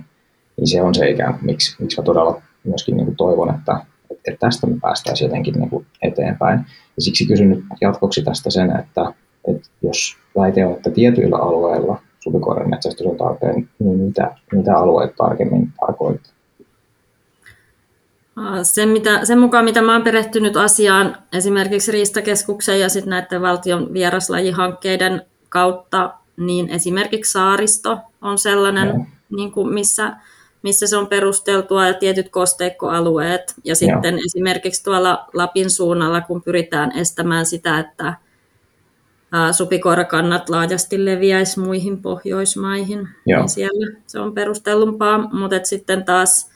niin 0.57 0.67
se 0.67 0.81
on 0.81 0.95
se 0.95 1.09
ikään 1.09 1.33
kuin, 1.33 1.45
miksi, 1.45 1.75
miksi 1.79 2.01
mä 2.01 2.03
todella 2.03 2.41
myöskin 2.63 2.97
niin 2.97 3.05
kuin 3.05 3.17
toivon, 3.17 3.55
että, 3.55 3.85
että 4.11 4.39
tästä 4.39 4.67
me 4.67 4.77
päästäisiin 4.81 5.27
jotenkin 5.27 5.53
niin 5.53 5.69
kuin 5.69 5.85
eteenpäin. 6.01 6.59
Ja 6.95 7.01
siksi 7.01 7.25
kysyn 7.25 7.49
nyt 7.49 7.63
jatkoksi 7.81 8.23
tästä 8.23 8.49
sen, 8.49 8.75
että, 8.79 9.13
että 9.47 9.69
jos 9.81 10.17
väite 10.37 10.65
on, 10.65 10.73
että 10.73 10.89
tietyillä 10.89 11.37
alueilla 11.37 12.01
supikoiran 12.19 12.69
metsästys 12.69 13.07
on 13.07 13.17
tarpeen, 13.17 13.69
niin 13.79 13.99
mitä, 13.99 14.35
mitä 14.51 14.77
alueet 14.77 15.15
tarkemmin 15.15 15.73
tarkoittaa? 15.79 16.35
Sen, 18.63 18.89
mitä, 18.89 19.25
sen 19.25 19.39
mukaan, 19.39 19.65
mitä 19.65 19.81
oon 19.81 20.03
perehtynyt 20.03 20.57
asiaan 20.57 21.17
esimerkiksi 21.33 21.91
Riistakeskuksen 21.91 22.79
ja 22.79 22.89
sitten 22.89 23.09
näiden 23.09 23.41
valtion 23.41 23.93
vieraslajihankkeiden 23.93 25.21
kautta, 25.49 26.13
niin 26.37 26.69
esimerkiksi 26.69 27.31
saaristo 27.31 27.99
on 28.21 28.37
sellainen, 28.37 29.07
niin 29.29 29.51
kuin 29.51 29.73
missä, 29.73 30.15
missä 30.63 30.87
se 30.87 30.97
on 30.97 31.07
perusteltua 31.07 31.87
ja 31.87 31.93
tietyt 31.93 32.29
kosteikkoalueet. 32.29 33.53
Ja 33.63 33.75
sitten 33.75 34.13
Joo. 34.13 34.21
esimerkiksi 34.25 34.83
tuolla 34.83 35.27
Lapin 35.33 35.69
suunnalla, 35.69 36.21
kun 36.21 36.43
pyritään 36.43 36.91
estämään 36.91 37.45
sitä, 37.45 37.79
että 37.79 38.13
supikoirakannat 39.51 40.49
laajasti 40.49 41.05
leviäisi 41.05 41.59
muihin 41.59 42.01
Pohjoismaihin, 42.01 43.07
Joo. 43.25 43.39
niin 43.39 43.49
siellä 43.49 43.97
se 44.07 44.19
on 44.19 44.33
perustellumpaa. 44.33 45.17
Mutta 45.17 45.59
sitten 45.63 46.05
taas 46.05 46.54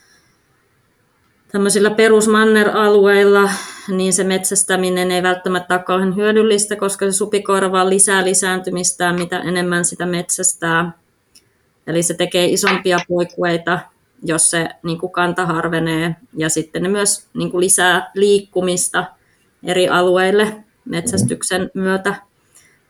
tämmöisillä 1.52 1.90
perusmanner-alueilla 1.90 3.50
niin 3.88 4.12
se 4.12 4.24
metsästäminen 4.24 5.10
ei 5.10 5.22
välttämättä 5.22 5.74
ole 5.74 5.82
kauhean 5.82 6.16
hyödyllistä, 6.16 6.76
koska 6.76 7.06
se 7.06 7.12
supikoira 7.12 7.72
vaan 7.72 7.90
lisää 7.90 8.24
lisääntymistään, 8.24 9.14
mitä 9.14 9.38
enemmän 9.38 9.84
sitä 9.84 10.06
metsästää. 10.06 10.92
Eli 11.86 12.02
se 12.02 12.14
tekee 12.14 12.46
isompia 12.46 12.98
poikueita, 13.08 13.78
jos 14.22 14.50
se 14.50 14.68
niin 14.82 14.98
kuin 14.98 15.12
kanta 15.12 15.46
harvenee, 15.46 16.16
ja 16.36 16.48
sitten 16.48 16.82
ne 16.82 16.88
myös 16.88 17.26
niin 17.34 17.50
kuin 17.50 17.60
lisää 17.60 18.10
liikkumista 18.14 19.04
eri 19.62 19.88
alueille 19.88 20.64
metsästyksen 20.84 21.70
myötä. 21.74 22.14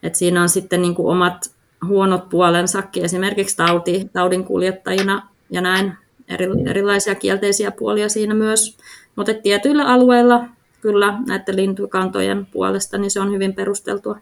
Et 0.03 0.15
siinä 0.15 0.43
on 0.43 0.49
sitten 0.49 0.83
niin 0.83 0.95
kuin 0.95 1.13
omat 1.13 1.51
huonot 1.87 2.29
puolensakin, 2.29 3.05
esimerkiksi 3.05 3.57
tauti, 3.57 4.11
taudin 4.13 4.45
kuljettajina 4.45 5.29
ja 5.51 5.61
näin 5.61 5.93
eri, 6.31 6.47
erilaisia 6.67 7.15
kielteisiä 7.15 7.71
puolia 7.71 8.09
siinä 8.09 8.35
myös. 8.35 8.79
Mutta 9.17 9.35
tietyillä 9.35 9.85
alueilla 9.85 10.45
kyllä 10.81 11.19
näiden 11.27 11.57
lintukantojen 11.57 12.47
puolesta 12.47 12.99
niin 12.99 13.11
se 13.11 13.21
on 13.21 13.33
hyvin 13.33 13.55
perusteltua. 13.55 14.19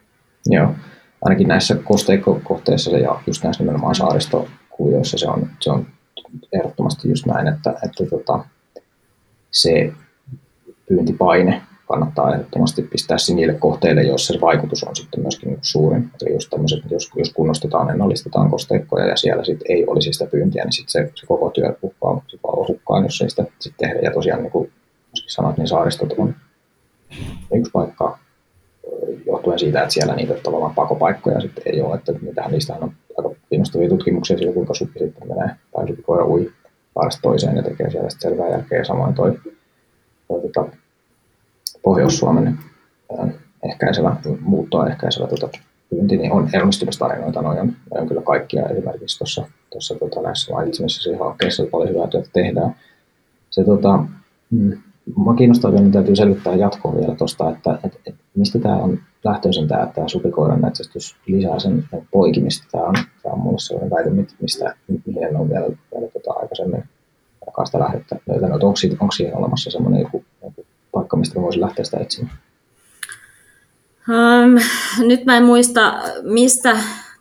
Joo, 0.46 0.74
ainakin 1.22 1.48
näissä 1.48 1.74
kosteikkokohteissa 1.74 2.90
ja 2.90 3.20
just 3.26 3.44
näissä 3.44 3.62
nimenomaan 3.62 3.94
saaristokuvioissa 3.94 5.18
se 5.18 5.28
on, 5.28 5.50
se 5.60 5.70
on 5.70 5.86
ehdottomasti 6.52 7.08
just 7.08 7.26
näin, 7.26 7.48
että, 7.48 7.70
että 7.70 8.06
tota, 8.10 8.44
se 9.50 9.92
pyyntipaine 10.88 11.62
kannattaa 11.88 12.34
ehdottomasti 12.34 12.82
pistää 12.82 13.16
niille 13.34 13.54
kohteille, 13.54 14.02
joissa 14.02 14.32
se 14.32 14.40
vaikutus 14.40 14.84
on 14.84 14.96
sitten 14.96 15.20
myöskin 15.20 15.48
niin 15.48 15.58
suurin. 15.62 16.10
Eli 16.22 16.32
just 16.32 16.50
tämmöiset, 16.50 16.90
jos, 16.90 17.10
jos 17.16 17.32
kunnostetaan, 17.32 17.90
ennallistetaan 17.90 18.50
kosteikkoja 18.50 19.06
ja 19.06 19.16
siellä 19.16 19.44
sitten 19.44 19.76
ei 19.76 19.84
olisi 19.86 20.12
sitä 20.12 20.26
pyyntiä, 20.26 20.64
niin 20.64 20.72
sitten 20.72 20.92
se, 20.92 21.12
se 21.14 21.26
koko 21.26 21.50
työ 21.50 21.74
hukkaa, 21.82 22.22
se 22.28 22.38
hukkaan, 22.68 23.04
jos 23.04 23.22
ei 23.22 23.30
sitä 23.30 23.44
sitten 23.58 23.88
tehdä. 23.88 24.00
Ja 24.02 24.12
tosiaan, 24.12 24.42
niin 24.42 24.52
kuin 24.52 24.72
sanoit, 25.26 25.56
niin 25.56 25.68
saaristot 25.68 26.14
on 26.18 26.34
yksi 27.54 27.70
paikka 27.72 28.18
johtuen 29.26 29.58
siitä, 29.58 29.82
että 29.82 29.94
siellä 29.94 30.14
niitä 30.14 30.34
tavallaan 30.34 30.74
pakopaikkoja 30.74 31.40
sitten 31.40 31.62
ei 31.66 31.80
ole, 31.80 31.94
että 31.94 32.12
mitähän 32.20 32.52
niistä 32.52 32.74
on 32.74 32.92
aika 33.18 33.30
kiinnostavia 33.48 33.88
tutkimuksia 33.88 34.38
siitä, 34.38 34.52
kuinka 34.52 34.74
suppi 34.74 34.98
sitten 34.98 35.28
menee, 35.28 35.50
tai 35.72 35.88
supikoira 35.88 36.26
ui 36.26 36.52
paarista 36.94 37.22
toiseen 37.22 37.56
ja 37.56 37.62
tekee 37.62 37.90
siellä 37.90 38.10
sitten 38.10 38.30
selvää 38.30 38.50
jälkeen, 38.50 38.84
samoin 38.84 39.14
toi, 39.14 39.38
toi 40.28 40.40
tota, 40.40 40.76
Pohjois-Suomen 41.82 42.58
ehkäisevä, 43.62 44.16
muuttoa 44.40 44.86
ehkäisevä 44.86 45.26
tota, 45.26 45.48
pyynti, 45.90 46.16
niin 46.16 46.32
on 46.32 46.48
onnistumistarinoita, 46.62 47.42
noin 47.42 47.60
on, 47.60 47.66
noi 47.66 48.00
on 48.00 48.08
kyllä 48.08 48.22
kaikkia 48.22 48.68
esimerkiksi 48.68 49.18
tuossa, 49.18 49.46
tuossa 49.72 49.94
tota, 49.94 50.22
näissä 50.22 50.52
mainitsemissa 50.52 51.10
hankkeissa 51.20 51.64
paljon 51.70 51.90
hyvää 51.90 52.06
työtä 52.06 52.28
tehdään. 52.32 52.74
Se, 53.50 53.64
tota, 53.64 54.04
mm, 54.50 54.72
Mua 55.16 55.34
kiinnostaa 55.34 55.70
vielä, 55.70 55.82
niin 55.82 55.92
täytyy 55.92 56.16
selvittää 56.16 56.54
jatkoa 56.54 56.96
vielä 56.96 57.14
tuosta, 57.14 57.50
että, 57.50 57.78
että, 57.84 57.98
että 58.06 58.20
mistä 58.34 58.58
tämä 58.58 58.76
on 58.76 58.98
lähtöisin 59.24 59.68
tämä, 59.68 59.86
tämä 59.94 60.08
supikoiran 60.08 60.60
metsästys 60.60 61.16
lisää 61.26 61.58
sen 61.58 61.84
poikimista. 62.10 62.66
Tämä 62.72 62.84
on, 62.84 62.94
tämä 63.22 63.32
on 63.32 63.38
mulle 63.38 63.58
sellainen 63.58 63.90
väite, 63.90 64.10
mistä 64.40 64.74
mihin 65.06 65.24
en 65.24 65.36
ole 65.36 65.48
vielä, 65.48 65.66
vielä 65.66 66.08
tota 66.12 66.32
aikaisemmin 66.32 66.84
sitä 67.64 67.78
lähdettä 67.78 68.16
löytänyt. 68.28 68.62
Onko, 68.62 68.78
onko 69.00 69.12
siihen 69.12 69.36
olemassa 69.36 69.70
sellainen 69.70 70.00
joku, 70.00 70.24
mistä 71.18 71.40
voisin 71.40 71.60
lähteä 71.60 71.84
sitä 71.84 71.98
etsimään? 71.98 72.38
Um, 74.08 74.58
nyt 75.06 75.24
mä 75.24 75.36
en 75.36 75.44
muista, 75.44 75.94
mistä 76.22 76.76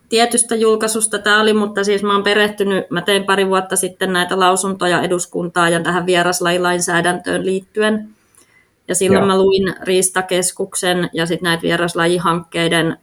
tietystä 0.10 0.56
julkaisusta 0.56 1.20
tämä 1.20 1.42
oli, 1.42 1.54
mutta 1.54 1.84
siis 1.84 2.04
mä 2.04 2.13
oon 2.13 2.24
perehtynyt, 2.24 2.89
mä 2.89 3.01
tein 3.01 3.24
pari 3.24 3.48
vuotta 3.48 3.75
sitten 3.75 4.13
näitä 4.13 4.39
lausuntoja 4.39 5.01
eduskuntaa 5.01 5.70
ja 5.70 5.84
tähän 5.84 6.06
vieraslajilainsäädäntöön 6.06 7.46
liittyen. 7.46 8.10
Ja 8.88 8.96
silloin 8.96 9.22
Joo. 9.22 9.27
mä 9.27 9.38
luin 9.38 9.75
Riistakeskuksen 9.82 11.10
ja 11.13 11.25
sitten 11.25 11.48
näitä 11.48 11.62
vieraslajihankkeiden 11.62 12.98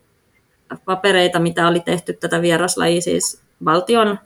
papereita, 0.85 1.39
mitä 1.39 1.69
oli 1.69 1.81
tehty 1.81 2.13
tätä 2.13 2.43
vieraslaji, 2.43 3.01
siis 3.01 3.43
valtion 3.65 4.19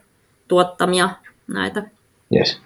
tuottamia 0.47 1.09
näitä 1.47 1.83
yes. 2.35 2.61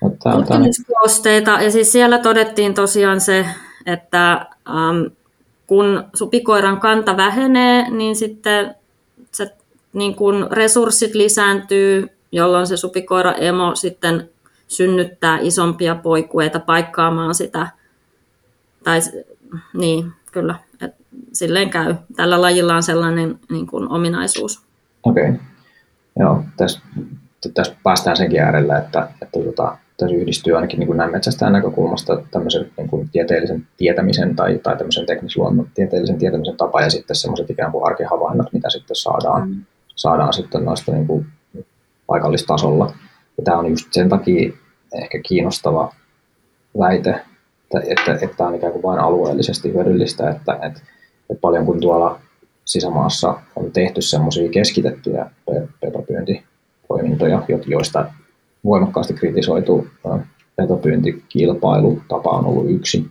Tutkimuskoosteita. 0.00 1.50
Ja 1.50 1.70
siis 1.70 1.92
siellä 1.92 2.18
todettiin 2.18 2.74
tosiaan 2.74 3.20
se, 3.20 3.46
että 3.86 4.46
um, 4.68 5.10
kun 5.66 6.04
supikoiran 6.14 6.80
kanta 6.80 7.16
vähenee, 7.16 7.90
niin 7.90 8.16
sitten 8.16 8.74
se 9.32 9.56
niin 9.92 10.14
kun 10.14 10.46
resurssit 10.50 11.14
lisääntyy, 11.14 12.08
jolloin 12.32 12.66
se 12.66 12.76
supikoira 12.76 13.32
emo 13.32 13.74
sitten 13.74 14.30
synnyttää 14.68 15.38
isompia 15.38 15.94
poikueita 15.94 16.60
paikkaamaan 16.60 17.34
sitä. 17.34 17.68
Tai 18.84 19.00
niin, 19.74 20.12
kyllä, 20.32 20.54
et 20.80 20.94
silleen 21.32 21.70
käy. 21.70 21.94
Tällä 22.16 22.40
lajilla 22.40 22.74
on 22.74 22.82
sellainen 22.82 23.38
niin 23.50 23.66
kuin, 23.66 23.88
ominaisuus. 23.88 24.62
Okei, 25.02 25.30
okay. 25.30 25.40
joo, 26.18 26.44
tässä, 26.56 26.80
tässä 27.54 27.74
päästään 27.82 28.16
senkin 28.16 28.40
äärellä, 28.40 28.78
että, 28.78 29.08
että 29.22 29.40
tota, 29.44 29.76
tässä 30.00 30.16
yhdistyy 30.16 30.54
ainakin 30.54 30.78
niin 30.78 30.86
kuin 30.86 30.96
näin 30.96 31.10
metsästäjän 31.10 31.52
näkökulmasta 31.52 32.22
tämmöisen 32.30 32.70
niin 32.76 32.88
kuin 32.88 33.08
tieteellisen 33.12 33.66
tietämisen 33.76 34.36
tai, 34.36 34.58
tai 34.62 34.76
tämmöisen 34.76 35.06
teknisluonnon 35.06 35.66
tieteellisen 35.74 36.18
tietämisen 36.18 36.56
tapa 36.56 36.82
ja 36.82 36.90
sitten 36.90 37.16
semmoiset 37.16 37.50
ikään 37.50 37.72
kuin 37.72 37.86
arkihavainnot, 37.86 38.52
mitä 38.52 38.70
sitten 38.70 38.96
saadaan, 38.96 39.48
mm. 39.48 39.64
saadaan 39.96 40.32
sitten 40.32 40.64
noista 40.64 40.92
niin 40.92 41.06
kuin 41.06 41.26
paikallistasolla. 42.06 42.92
Ja 43.38 43.44
tämä 43.44 43.58
on 43.58 43.70
just 43.70 43.86
sen 43.92 44.08
takia 44.08 44.52
ehkä 44.94 45.20
kiinnostava 45.28 45.94
väite, 46.78 47.10
että, 47.10 47.80
että, 47.88 48.24
että 48.24 48.36
tämä 48.36 48.48
on 48.48 48.54
ikään 48.54 48.72
kuin 48.72 48.82
vain 48.82 49.00
alueellisesti 49.00 49.72
hyödyllistä, 49.72 50.30
että, 50.30 50.52
että, 50.52 50.80
että 51.30 51.40
paljon 51.40 51.66
kun 51.66 51.80
tuolla 51.80 52.20
sisämaassa 52.64 53.40
on 53.56 53.72
tehty 53.72 54.02
semmoisia 54.02 54.48
keskitettyjä 54.48 55.30
petopyyntipoimintoja, 55.80 57.42
joista 57.66 58.04
voimakkaasti 58.64 59.14
kritisoitu 59.14 59.86
petopyyntikilpailutapa 60.56 62.30
on 62.30 62.46
ollut 62.46 62.70
yksi. 62.70 63.10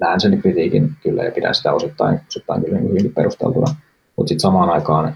Näen 0.00 0.20
sen 0.20 0.40
kritiikin 0.40 0.90
kyllä 1.02 1.24
ja 1.24 1.32
pidän 1.32 1.54
sitä 1.54 1.72
osittain, 1.72 2.20
osittain 2.28 2.64
kyllä 2.64 2.78
hyvin 2.78 3.12
perusteltuna. 3.14 3.74
Mutta 4.16 4.28
sitten 4.28 4.40
samaan 4.40 4.70
aikaan 4.70 5.14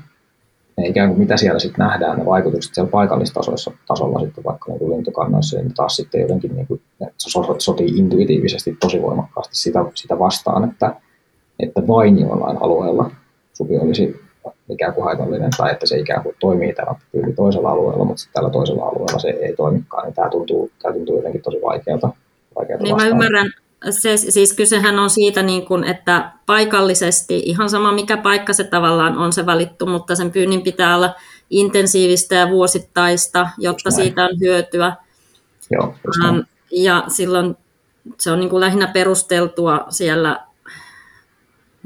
ne 0.76 0.86
ikään 0.86 1.08
kuin 1.08 1.18
mitä 1.18 1.36
siellä 1.36 1.58
sitten 1.58 1.86
nähdään, 1.86 2.18
ne 2.18 2.26
vaikutukset 2.26 2.74
siellä 2.74 2.90
paikallistasolla 2.90 3.78
tasolla 3.86 4.20
sitten 4.20 4.44
vaikka 4.44 4.72
niin 4.72 4.90
lintukannoissa, 4.90 5.56
niin 5.56 5.74
taas 5.74 5.96
sitten 5.96 6.20
jotenkin 6.20 6.56
niin 6.56 6.66
kuin, 6.66 6.80
ne 7.00 7.12
sotii 7.58 7.88
intuitiivisesti 7.96 8.76
tosi 8.80 9.02
voimakkaasti 9.02 9.56
sitä, 9.56 9.84
sitä 9.94 10.18
vastaan, 10.18 10.70
että, 10.70 11.00
että 11.60 11.86
vain 11.86 12.20
jollain 12.20 12.56
alueella 12.60 13.10
supi 13.52 13.78
olisi 13.78 14.25
ikään 14.68 14.94
kuin 14.94 15.04
haitallinen 15.04 15.50
tai 15.56 15.72
että 15.72 15.86
se 15.86 15.98
ikään 15.98 16.22
kuin 16.22 16.36
toimii 16.40 16.74
tällä 16.74 16.94
toisella 17.36 17.70
alueella, 17.70 18.04
mutta 18.04 18.20
sitten 18.20 18.34
tällä 18.34 18.50
toisella 18.50 18.82
alueella 18.82 19.18
se 19.18 19.28
ei 19.28 19.56
toimikaan, 19.56 20.04
niin 20.04 20.14
tämä 20.14 20.30
tuntuu, 20.30 20.70
tämä 20.82 20.94
tuntuu 20.94 21.16
jotenkin 21.16 21.42
tosi 21.42 21.58
vaikealta. 21.62 22.08
vaikealta 22.56 22.84
niin 22.84 22.96
mä 22.96 23.06
ymmärrän, 23.06 23.50
se, 23.90 24.16
siis 24.16 24.52
kysehän 24.52 24.98
on 24.98 25.10
siitä, 25.10 25.42
niin 25.42 25.66
kuin, 25.66 25.84
että 25.84 26.30
paikallisesti 26.46 27.38
ihan 27.38 27.70
sama 27.70 27.92
mikä 27.92 28.16
paikka 28.16 28.52
se 28.52 28.64
tavallaan 28.64 29.18
on 29.18 29.32
se 29.32 29.46
valittu, 29.46 29.86
mutta 29.86 30.14
sen 30.14 30.30
pyynnin 30.30 30.62
pitää 30.62 30.96
olla 30.96 31.14
intensiivistä 31.50 32.34
ja 32.34 32.50
vuosittaista, 32.50 33.48
jotta 33.58 33.90
siitä 33.90 34.24
on 34.24 34.40
hyötyä. 34.40 34.96
Joo, 35.70 35.94
um, 36.28 36.44
ja 36.70 37.04
silloin 37.08 37.56
se 38.18 38.32
on 38.32 38.40
niin 38.40 38.50
kuin 38.50 38.60
lähinnä 38.60 38.86
perusteltua 38.86 39.86
siellä 39.88 40.45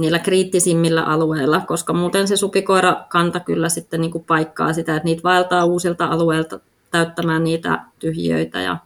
niillä 0.01 0.19
kriittisimmillä 0.19 1.03
alueilla, 1.03 1.61
koska 1.61 1.93
muuten 1.93 2.29
se 2.29 2.37
supikoira 2.37 3.05
kanta 3.09 3.41
kyllä 3.41 3.69
sitten 3.69 4.01
niin 4.01 4.11
kuin 4.11 4.25
paikkaa 4.25 4.73
sitä, 4.73 4.97
että 4.97 5.05
niitä 5.05 5.23
vaeltaa 5.23 5.65
uusilta 5.65 6.07
alueilta 6.07 6.61
täyttämään 6.91 7.45
niitä 7.45 7.85
tyhjiöitä 7.99 8.61
ja 8.61 8.77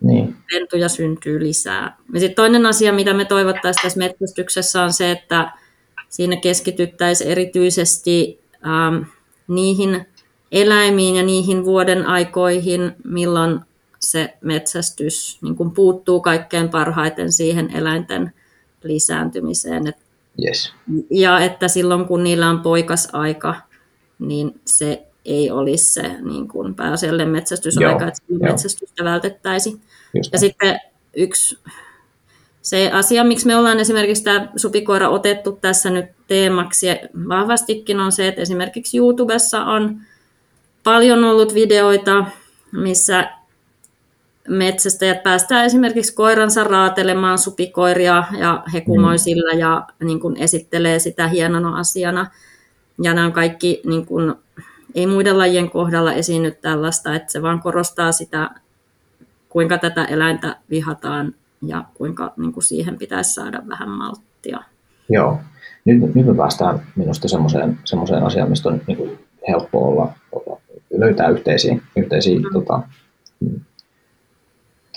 niin. 0.00 0.36
pentuja 0.50 0.88
syntyy 0.88 1.40
lisää. 1.40 1.96
Ja 2.14 2.20
sitten 2.20 2.36
toinen 2.36 2.66
asia, 2.66 2.92
mitä 2.92 3.14
me 3.14 3.24
toivottaisiin 3.24 3.82
tässä 3.82 3.98
metsästyksessä 3.98 4.82
on 4.82 4.92
se, 4.92 5.10
että 5.10 5.52
siinä 6.08 6.36
keskityttäisiin 6.36 7.30
erityisesti 7.30 8.40
ähm, 8.66 9.02
niihin 9.48 10.06
eläimiin 10.52 11.16
ja 11.16 11.22
niihin 11.22 11.64
vuoden 11.64 12.06
aikoihin, 12.06 12.92
milloin 13.04 13.60
se 13.98 14.34
metsästys 14.40 15.38
niin 15.42 15.56
kun 15.56 15.70
puuttuu 15.70 16.20
kaikkein 16.20 16.68
parhaiten 16.68 17.32
siihen 17.32 17.76
eläinten 17.76 18.32
lisääntymiseen. 18.82 19.86
Et, 19.86 19.96
yes. 20.46 20.74
Ja 21.10 21.40
että 21.40 21.68
silloin 21.68 22.04
kun 22.04 22.24
niillä 22.24 22.50
on 22.50 22.60
poikasaika, 22.60 23.54
niin 24.18 24.60
se 24.64 25.02
ei 25.24 25.50
olisi 25.50 25.92
se 25.92 26.02
niin 26.22 26.48
kuin 26.48 26.74
pääasiallinen 26.74 27.28
metsästysaika, 27.28 28.04
Joo. 28.04 28.08
että 28.08 28.22
metsästystä 28.40 29.04
vältettäisiin. 29.04 29.80
Ja 30.32 30.38
sitten 30.38 30.80
yksi 31.16 31.58
se 32.62 32.90
asia, 32.92 33.24
miksi 33.24 33.46
me 33.46 33.56
ollaan 33.56 33.80
esimerkiksi 33.80 34.24
tämä 34.24 34.48
supikoira 34.56 35.08
otettu 35.08 35.52
tässä 35.52 35.90
nyt 35.90 36.06
teemaksi 36.26 36.86
vahvastikin 37.28 38.00
on 38.00 38.12
se, 38.12 38.28
että 38.28 38.42
esimerkiksi 38.42 38.98
YouTubessa 38.98 39.64
on 39.64 40.00
paljon 40.84 41.24
ollut 41.24 41.54
videoita, 41.54 42.24
missä 42.72 43.37
metsästäjät 44.48 45.22
päästään 45.22 45.64
esimerkiksi 45.64 46.14
koiransa 46.14 46.64
raatelemaan 46.64 47.38
supikoiria 47.38 48.24
ja 48.38 48.64
hekumoi 48.72 49.14
mm. 49.14 49.18
sillä 49.18 49.58
ja 49.58 49.86
niin 50.04 50.20
kuin 50.20 50.36
esittelee 50.36 50.98
sitä 50.98 51.28
hienona 51.28 51.78
asiana. 51.78 52.30
Ja 53.02 53.14
nämä 53.14 53.26
on 53.26 53.32
kaikki, 53.32 53.80
niin 53.86 54.06
kuin, 54.06 54.34
ei 54.94 55.06
muiden 55.06 55.38
lajien 55.38 55.70
kohdalla 55.70 56.12
esiinny 56.12 56.50
tällaista, 56.50 57.14
että 57.14 57.32
se 57.32 57.42
vaan 57.42 57.60
korostaa 57.60 58.12
sitä 58.12 58.50
kuinka 59.48 59.78
tätä 59.78 60.04
eläintä 60.04 60.56
vihataan 60.70 61.34
ja 61.62 61.84
kuinka 61.94 62.32
niin 62.36 62.52
kuin 62.52 62.64
siihen 62.64 62.98
pitäisi 62.98 63.34
saada 63.34 63.62
vähän 63.68 63.88
malttia. 63.88 64.62
Joo. 65.08 65.40
Nyt, 65.84 66.14
nyt 66.14 66.26
me 66.26 66.34
päästään 66.34 66.80
minusta 66.96 67.28
semmoiseen, 67.28 67.78
semmoiseen 67.84 68.22
asiaan, 68.22 68.50
mistä 68.50 68.68
on 68.68 68.80
niin 68.86 68.96
kuin 68.96 69.18
helppo 69.48 69.88
olla, 69.88 70.12
olla, 70.32 70.60
löytää 70.90 71.28
yhteisiä, 71.28 71.78
yhteisiä 71.96 72.38
mm. 72.38 72.44
tota, 72.52 72.82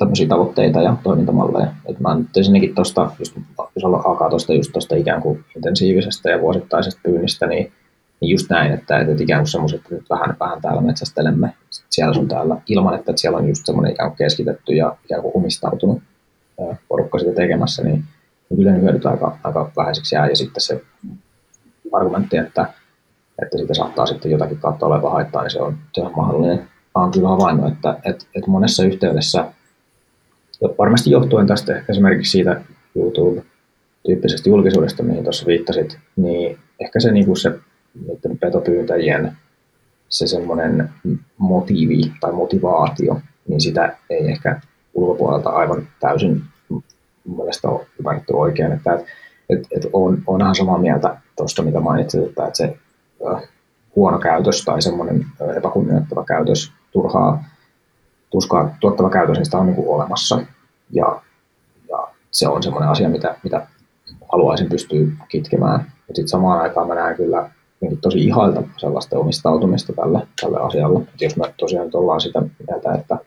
tämmöisiä 0.05 0.27
tavoitteita 0.27 0.81
ja 0.81 0.95
toimintamalleja. 1.03 1.73
Et 1.85 1.99
mä 1.99 2.15
nyt 2.15 2.37
ensinnäkin 2.37 2.75
tuosta, 2.75 3.11
jos 3.75 3.85
alkaa 3.85 4.29
tuosta 4.29 4.53
just 4.53 4.71
tuosta 4.71 4.95
ikään 4.95 5.21
kuin 5.21 5.45
intensiivisestä 5.55 6.29
ja 6.29 6.41
vuosittaisesta 6.41 7.01
pyynnistä, 7.03 7.47
niin 7.47 7.71
niin 8.21 8.31
just 8.31 8.49
näin, 8.49 8.71
että, 8.71 8.99
että 8.99 9.23
ikään 9.23 9.41
kuin 9.41 9.51
semmoiset, 9.51 9.81
että 9.81 10.05
vähän, 10.09 10.35
vähän 10.39 10.61
täällä 10.61 10.81
metsästelemme 10.81 11.53
siellä 11.89 12.13
sun 12.13 12.27
täällä, 12.27 12.57
ilman 12.67 12.95
että 12.95 13.13
siellä 13.15 13.37
on 13.37 13.47
just 13.47 13.65
semmoinen 13.65 13.93
ikään 13.93 14.09
kuin 14.09 14.17
keskitetty 14.17 14.73
ja 14.73 14.95
ikään 15.05 15.21
kuin 15.21 15.31
omistautunut 15.35 16.01
porukka 16.87 17.19
sitä 17.19 17.31
tekemässä, 17.31 17.83
niin, 17.83 18.03
niin 18.49 18.57
kyllä 18.57 18.71
ne 18.71 18.81
hyödyt 18.81 19.05
aika, 19.05 19.37
aika 19.43 19.71
vähäiseksi 19.77 20.15
jää. 20.15 20.29
Ja 20.29 20.35
sitten 20.35 20.61
se 20.61 20.81
argumentti, 21.93 22.37
että, 22.37 22.73
että 23.41 23.57
siitä 23.57 23.73
saattaa 23.73 24.05
sitten 24.05 24.31
jotakin 24.31 24.57
kautta 24.57 24.85
oleva 24.85 25.09
haittaa, 25.09 25.41
niin 25.41 25.51
se 25.51 25.61
on, 25.61 25.77
se 25.93 26.01
on 26.01 26.13
mahdollinen. 26.15 26.57
Mä 26.57 27.01
oon 27.01 27.11
kyllä 27.11 27.29
havainnut, 27.29 27.71
että, 27.71 27.97
että, 28.05 28.25
että 28.35 28.51
monessa 28.51 28.83
yhteydessä, 28.83 29.45
varmasti 30.61 31.11
johtuen 31.11 31.47
tästä 31.47 31.83
esimerkiksi 31.89 32.31
siitä 32.31 32.61
YouTube-tyyppisestä 32.95 34.49
julkisuudesta, 34.49 35.03
mihin 35.03 35.23
tuossa 35.23 35.45
viittasit, 35.45 35.99
niin 36.15 36.59
ehkä 36.79 36.99
se, 36.99 37.11
niin 37.11 37.25
kuin 37.25 37.37
se 37.37 37.51
niiden 38.07 38.37
petopyytäjien 38.37 39.37
se 40.09 40.27
semmoinen 40.27 40.89
motiivi 41.37 42.13
tai 42.19 42.31
motivaatio, 42.31 43.21
niin 43.47 43.61
sitä 43.61 43.97
ei 44.09 44.27
ehkä 44.31 44.61
ulkopuolelta 44.93 45.49
aivan 45.49 45.87
täysin 45.99 46.43
mielestä 47.37 47.67
ole 47.67 47.85
ymmärretty 47.99 48.33
oikein. 48.33 48.71
Että, 48.71 48.93
et, 48.93 49.05
et, 49.49 49.67
et 49.71 49.89
on, 49.93 50.23
on 50.27 50.41
ihan 50.41 50.55
samaa 50.55 50.77
mieltä 50.77 51.17
tuosta, 51.37 51.63
mitä 51.63 51.79
mainitsit, 51.79 52.23
että, 52.23 52.49
se 52.53 52.77
huono 53.95 54.19
käytös 54.19 54.65
tai 54.65 54.81
semmoinen 54.81 55.25
epäkunnioittava 55.57 56.25
käytös, 56.25 56.71
turhaa 56.91 57.43
tuskaa 58.31 58.75
tuottava 58.79 59.09
käytös, 59.09 59.37
niin 59.37 59.45
sitä 59.45 59.57
on 59.57 59.65
niin 59.65 59.75
kuin 59.75 59.87
olemassa. 59.87 60.39
Ja, 60.91 61.21
ja 61.89 62.07
se 62.31 62.47
on 62.47 62.63
semmoinen 62.63 62.89
asia, 62.89 63.09
mitä, 63.09 63.35
mitä 63.43 63.67
haluaisin 64.31 64.69
pystyä 64.69 65.07
kitkemään. 65.29 65.79
Mutta 65.79 66.15
sitten 66.15 66.27
samaan 66.27 66.61
aikaan 66.61 66.87
mä 66.87 66.95
näen 66.95 67.15
kyllä 67.15 67.49
tosi 68.01 68.19
ihailta 68.19 68.63
sellaista 68.77 69.19
omistautumista 69.19 69.93
tälle, 69.93 70.27
tälle 70.41 70.59
asialle. 70.59 70.99
Et 70.99 71.21
jos 71.21 71.37
me 71.37 71.53
tosiaan 71.57 71.85
nyt 71.85 71.95
ollaan 71.95 72.21
sitä 72.21 72.41
mieltä, 72.41 72.93
että 72.93 73.17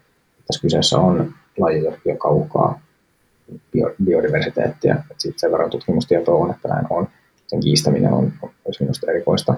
tässä 0.47 0.63
kyseessä 0.63 0.99
on 0.99 1.35
laji, 1.59 1.83
joka 2.05 2.29
uhkaa 2.29 2.81
biodiversiteettiä, 4.05 4.95
että 4.95 5.15
siitä 5.19 5.41
sen 5.41 5.53
verran 5.53 5.71
tutkimustietoa 5.71 6.39
on, 6.39 6.51
että 6.51 6.69
näin 6.69 6.87
on, 6.91 7.09
sen 7.47 7.61
kiistäminen 7.61 8.13
on, 8.13 8.33
myös 8.43 8.81
minusta 8.81 9.11
erikoista, 9.11 9.55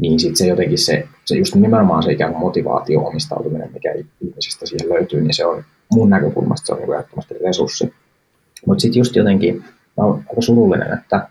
niin 0.00 0.20
sitten 0.20 0.36
se 0.36 0.46
jotenkin 0.46 0.78
se, 0.78 1.08
se 1.24 1.36
just 1.36 1.54
nimenomaan 1.54 2.02
se 2.02 2.12
ikään 2.12 2.32
kuin 2.32 2.40
motivaatio, 2.40 3.00
omistautuminen, 3.00 3.72
mikä 3.72 3.94
ihmisistä 4.20 4.66
siihen 4.66 4.88
löytyy, 4.88 5.20
niin 5.20 5.34
se 5.34 5.46
on 5.46 5.64
mun 5.92 6.10
näkökulmasta 6.10 6.66
se 6.66 6.72
on 6.72 6.78
niin 6.78 6.92
ehdottomasti 6.92 7.34
resurssi. 7.46 7.94
Mutta 8.66 8.82
sitten 8.82 9.00
just 9.00 9.16
jotenkin, 9.16 9.64
mä 9.96 10.04
oon 10.04 10.24
aika 10.28 10.40
surullinen, 10.40 10.98
että, 10.98 11.28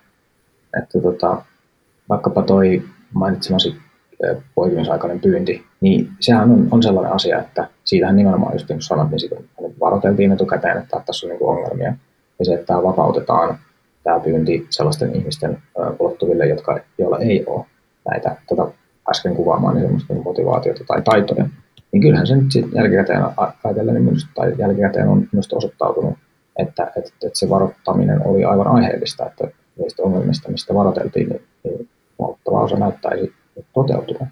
että 0.82 1.02
tota, 1.02 1.42
vaikkapa 2.10 2.42
toi 2.42 2.84
mainitsemasi 3.14 3.76
poikimisaikainen 4.56 5.20
pyynti, 5.20 5.64
niin 5.82 6.10
sehän 6.20 6.52
on, 6.52 6.68
on 6.72 6.84
sellainen 6.84 7.14
asia, 7.14 7.40
että 7.40 7.68
siitähän 7.84 8.16
nimenomaan 8.16 8.54
just 8.54 8.70
niin 8.70 8.82
sanot, 8.82 9.10
niin 9.10 9.20
siitä 9.20 9.36
varoiteltiin 9.80 10.32
etukäteen, 10.32 10.78
että 10.78 11.02
tässä 11.06 11.28
on 11.28 11.30
niin 11.30 11.40
kuin 11.40 11.58
ongelmia. 11.58 11.94
Ja 12.40 12.46
se, 12.46 12.54
että 12.54 12.66
tämä 12.66 12.84
vapautetaan 12.84 13.58
tämä 14.04 14.20
pyynti 14.20 14.68
sellaisten 14.70 15.16
ihmisten 15.16 15.58
ulottuville, 16.00 16.48
jotka, 16.48 16.80
joilla 16.98 17.20
ei 17.20 17.44
ole 17.46 17.66
näitä 18.10 18.36
tätä 18.50 18.64
äsken 19.10 19.36
kuvaamaan 19.36 19.76
niin 19.76 19.86
semmoista 19.86 20.14
niin 20.14 20.24
motivaatiota 20.24 20.84
tai 20.88 21.02
taitoja, 21.02 21.46
niin 21.92 22.02
kyllähän 22.02 22.28
se 22.28 22.36
nyt 22.36 22.52
sitten 22.52 22.78
jälkikäteen 22.78 23.24
ajatellen, 23.64 23.96
niin 23.96 24.04
minusta, 24.04 24.30
tai 24.36 24.56
jälkikäteen 24.58 25.08
on 25.08 25.28
minusta 25.32 25.56
osoittautunut, 25.56 26.18
että, 26.60 26.84
että, 26.84 27.12
että 27.24 27.40
se 27.40 27.50
varoittaminen 27.50 28.28
oli 28.28 28.46
aivan 28.46 28.68
aiheellista, 28.68 29.26
että 29.26 29.48
niistä 29.80 30.04
ongelmista, 30.04 30.52
mistä 30.52 30.74
varoiteltiin, 30.74 31.30
niin, 31.30 31.42
niin 31.64 31.90
huomattava 32.20 32.62
osa 32.62 32.76
näyttäisi 32.76 33.34
toteutuvan. 33.74 34.28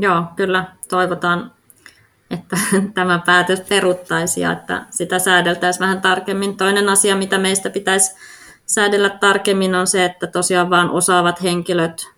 Joo, 0.00 0.24
kyllä 0.36 0.64
toivotaan, 0.88 1.52
että 2.30 2.56
tämä 2.94 3.22
päätös 3.26 3.60
peruttaisi 3.60 4.40
ja 4.40 4.52
että 4.52 4.82
sitä 4.90 5.18
säädeltäisiin 5.18 5.80
vähän 5.80 6.00
tarkemmin. 6.00 6.56
Toinen 6.56 6.88
asia, 6.88 7.16
mitä 7.16 7.38
meistä 7.38 7.70
pitäisi 7.70 8.16
säädellä 8.66 9.10
tarkemmin, 9.10 9.74
on 9.74 9.86
se, 9.86 10.04
että 10.04 10.26
tosiaan 10.26 10.70
vain 10.70 10.90
osaavat 10.90 11.42
henkilöt 11.42 12.10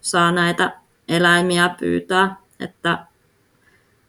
saa 0.00 0.32
näitä 0.32 0.72
eläimiä 1.08 1.74
pyytää, 1.80 2.36
että 2.60 2.98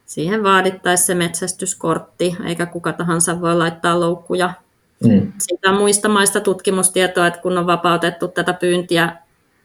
siihen 0.05 0.43
vaadittaisiin 0.43 1.07
se 1.07 1.15
metsästyskortti, 1.15 2.35
eikä 2.45 2.65
kuka 2.65 2.93
tahansa 2.93 3.41
voi 3.41 3.57
laittaa 3.57 3.99
loukkuja 3.99 4.53
mm. 5.03 5.33
siitä 5.37 5.71
muista 5.71 6.09
maista 6.09 6.41
tutkimustietoa, 6.41 7.27
että 7.27 7.39
kun 7.39 7.57
on 7.57 7.67
vapautettu 7.67 8.27
tätä 8.27 8.53
pyyntiä 8.53 9.15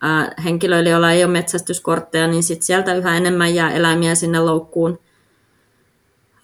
ää, 0.01 0.33
henkilöille, 0.45 0.91
joilla 0.91 1.12
ei 1.12 1.25
ole 1.25 1.33
metsästyskortteja, 1.33 2.27
niin 2.27 2.43
sit 2.43 2.62
sieltä 2.62 2.95
yhä 2.95 3.17
enemmän 3.17 3.55
jää 3.55 3.71
eläimiä 3.71 4.14
sinne 4.14 4.41
loukkuun. 4.41 4.99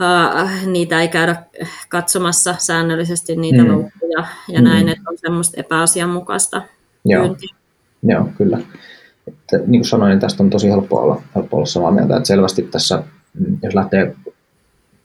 Ää, 0.01 0.51
niitä 0.67 1.01
ei 1.01 1.09
käydä 1.09 1.43
katsomassa 1.89 2.55
säännöllisesti 2.59 3.37
niitä 3.37 3.63
mm. 3.63 3.69
loukkuja 3.69 4.27
ja 4.49 4.59
mm. 4.59 4.65
näin, 4.65 4.89
että 4.89 5.11
on 5.11 5.19
semmoista 5.19 5.61
epäasianmukaista 5.61 6.63
Joo. 7.05 7.37
Joo, 8.03 8.29
kyllä. 8.39 8.59
Että, 9.29 9.59
niin 9.59 9.81
kuin 9.81 9.85
sanoin, 9.85 10.11
niin 10.11 10.21
tästä 10.21 10.43
on 10.43 10.51
tosi 10.51 10.71
helppo 10.71 11.01
olla, 11.01 11.23
helppo 11.35 11.57
olla 11.57 11.67
samaa 11.67 11.91
mieltä, 11.91 12.17
että 12.17 12.27
selvästi 12.27 12.63
tässä, 12.63 13.03
mm, 13.39 13.59
jos 13.63 13.75
lähtee 13.75 14.17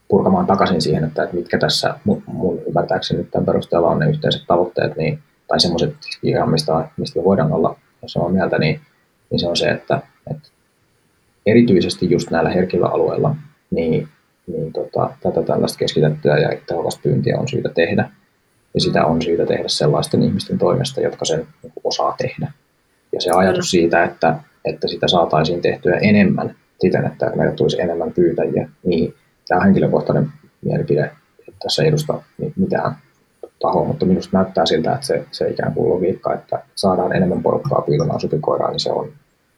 purkamaan 0.07 0.47
takaisin 0.47 0.81
siihen, 0.81 1.03
että, 1.03 1.23
että 1.23 1.35
mitkä 1.35 1.59
tässä 1.59 1.99
mun, 2.03 2.23
mun 2.27 2.59
ymmärtääkseni 2.67 3.23
tämän 3.23 3.45
perusteella 3.45 3.87
on 3.87 3.99
ne 3.99 4.09
yhteiset 4.09 4.43
tavoitteet, 4.47 4.95
niin, 4.95 5.19
tai 5.47 5.59
semmoiset, 5.59 5.95
mistä, 6.45 6.89
mistä 6.97 7.23
voidaan 7.23 7.51
olla 7.51 7.75
samaa 8.05 8.29
mieltä, 8.29 8.57
niin, 8.57 8.81
niin 9.31 9.39
se 9.39 9.47
on 9.47 9.57
se, 9.57 9.69
että, 9.69 10.01
että 10.31 10.49
erityisesti 11.45 12.11
just 12.11 12.31
näillä 12.31 12.49
herkillä 12.49 12.87
alueilla, 12.87 13.35
niin, 13.71 14.09
niin 14.51 14.73
tota, 14.73 15.09
tätä 15.23 15.43
tällaista 15.43 15.77
keskitettyä 15.77 16.37
ja 16.37 16.49
tehokasta 16.67 17.01
pyyntiä 17.03 17.39
on 17.39 17.47
syytä 17.47 17.69
tehdä. 17.69 18.09
Ja 18.73 18.81
sitä 18.81 19.05
on 19.05 19.21
syytä 19.21 19.45
tehdä 19.45 19.67
sellaisten 19.67 20.23
ihmisten 20.23 20.57
toimesta, 20.57 21.01
jotka 21.01 21.25
sen 21.25 21.47
niin 21.63 21.73
osaa 21.83 22.15
tehdä. 22.17 22.51
Ja 23.13 23.21
se 23.21 23.31
ajatus 23.31 23.71
siitä, 23.71 24.03
että, 24.03 24.35
että 24.65 24.87
sitä 24.87 25.07
saataisiin 25.07 25.61
tehtyä 25.61 25.97
enemmän 25.97 26.55
siten, 26.79 27.05
että 27.05 27.31
meille 27.35 27.53
tulisi 27.55 27.81
enemmän 27.81 28.13
pyytäjiä, 28.13 28.69
niin 28.83 29.13
tämä 29.47 29.61
henkilökohtainen 29.61 30.27
mielipide 30.61 31.11
tässä 31.63 31.83
ei 31.83 31.89
edusta 31.89 32.21
mitään 32.55 32.95
tahoa, 33.59 33.85
mutta 33.85 34.05
minusta 34.05 34.37
näyttää 34.37 34.65
siltä, 34.65 34.93
että 34.93 35.05
se, 35.05 35.25
se 35.31 35.49
ikään 35.49 35.73
kuin 35.73 35.89
logiikka, 35.89 36.33
että 36.33 36.63
saadaan 36.75 37.15
enemmän 37.15 37.43
porukkaa 37.43 37.81
piilomaan 37.81 38.19
supikoiraan, 38.19 38.71
niin 38.71 38.79
se 38.79 38.91
on, 38.91 39.11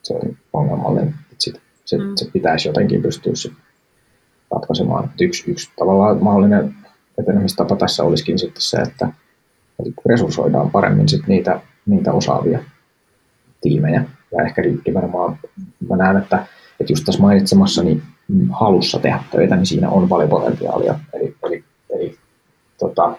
se 0.04 0.14
on 0.14 0.38
ongelmallinen. 0.54 1.08
Että 1.08 1.36
sit, 1.38 1.62
se, 1.86 1.98
mm. 1.98 2.12
se 2.16 2.32
pitäisi 2.34 2.70
jotenkin 2.70 3.02
pystyä 3.02 3.36
sit 3.36 3.54
ratkaisemaan. 4.52 5.06
Että 5.06 5.24
yksi, 5.24 5.52
yksi 5.52 5.72
tavallaan 5.80 6.24
mahdollinen 6.24 6.76
etenemistapa 7.20 7.76
tässä 7.76 8.04
olisikin 8.04 8.40
sitten 8.40 8.62
se, 8.62 8.78
että, 8.78 9.08
resurssoidaan 10.06 10.72
paremmin 10.72 11.10
sit 11.10 11.28
niitä, 11.28 11.62
niitä 11.86 12.14
osaavia 12.14 12.60
tiimejä. 13.62 14.04
Ja 14.32 14.44
ehkä 14.44 14.62
nimenomaan 14.86 15.40
mä 15.90 15.96
näen, 15.96 16.18
että, 16.18 16.46
että 16.80 16.94
just 16.94 17.06
tässä 17.06 17.22
mainitsemassani 17.22 18.02
halussa 18.50 19.00
tehdä 19.00 19.24
töitä, 19.32 19.56
niin 19.56 19.66
siinä 19.66 19.90
on 19.90 20.10
paljon 20.10 20.30
potentiaalia. 20.30 21.00
Eli, 21.14 21.36
eli, 21.44 21.64
eli 21.90 22.18
tota, 22.80 23.18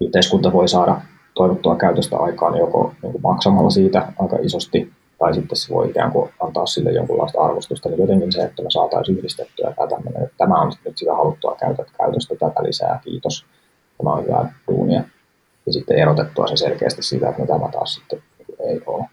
yhteiskunta 0.00 0.52
voi 0.52 0.68
saada 0.68 1.00
toivottua 1.34 1.76
käytöstä 1.76 2.16
aikaan 2.16 2.58
joko 2.58 2.94
niin 3.02 3.22
maksamalla 3.22 3.70
siitä 3.70 4.12
aika 4.18 4.36
isosti, 4.42 4.92
tai 5.20 5.34
sitten 5.34 5.56
se 5.56 5.74
voi 5.74 5.90
ikään 5.90 6.12
kuin 6.12 6.30
antaa 6.40 6.66
sille 6.66 6.92
jonkunlaista 6.92 7.40
arvostusta, 7.40 7.88
niin 7.88 8.00
jotenkin 8.00 8.32
se, 8.32 8.42
että 8.42 8.62
me 8.62 8.70
saataisiin 8.70 9.18
yhdistettyä 9.18 9.72
tämä 9.76 9.88
tämmöinen, 9.88 10.22
että 10.22 10.34
tämä 10.38 10.60
on 10.60 10.72
nyt 10.84 10.98
sitä 10.98 11.14
haluttua 11.14 11.56
käytöstä, 11.98 12.34
tätä 12.34 12.62
lisää, 12.62 13.00
kiitos, 13.04 13.46
tämä 13.98 14.12
on 14.12 14.24
hyvää 14.24 14.54
duunia, 14.68 15.02
ja 15.66 15.72
sitten 15.72 15.98
erotettua 15.98 16.46
se 16.46 16.56
selkeästi 16.56 17.02
siitä, 17.02 17.28
että 17.28 17.42
no 17.42 17.46
tämä 17.46 17.68
taas 17.72 17.94
sitten 17.94 18.22
ei 18.68 18.80
ole 18.86 19.04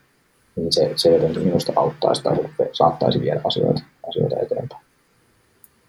niin 0.55 0.73
se, 0.73 0.91
se 0.95 1.13
jotenkin 1.13 1.43
minusta 1.43 1.73
auttaisi 1.75 2.23
tai 2.23 2.35
saattaisi 2.71 3.19
viedä 3.19 3.41
asioita, 3.43 3.81
asioita 4.09 4.35
eteenpäin. 4.41 4.81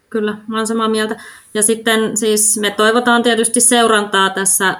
Kyllä, 0.09 0.37
olen 0.53 0.67
samaa 0.67 0.89
mieltä. 0.89 1.15
Ja 1.53 1.63
sitten 1.63 2.17
siis 2.17 2.59
me 2.59 2.71
toivotaan 2.71 3.23
tietysti 3.23 3.61
seurantaa 3.61 4.29
tässä 4.29 4.75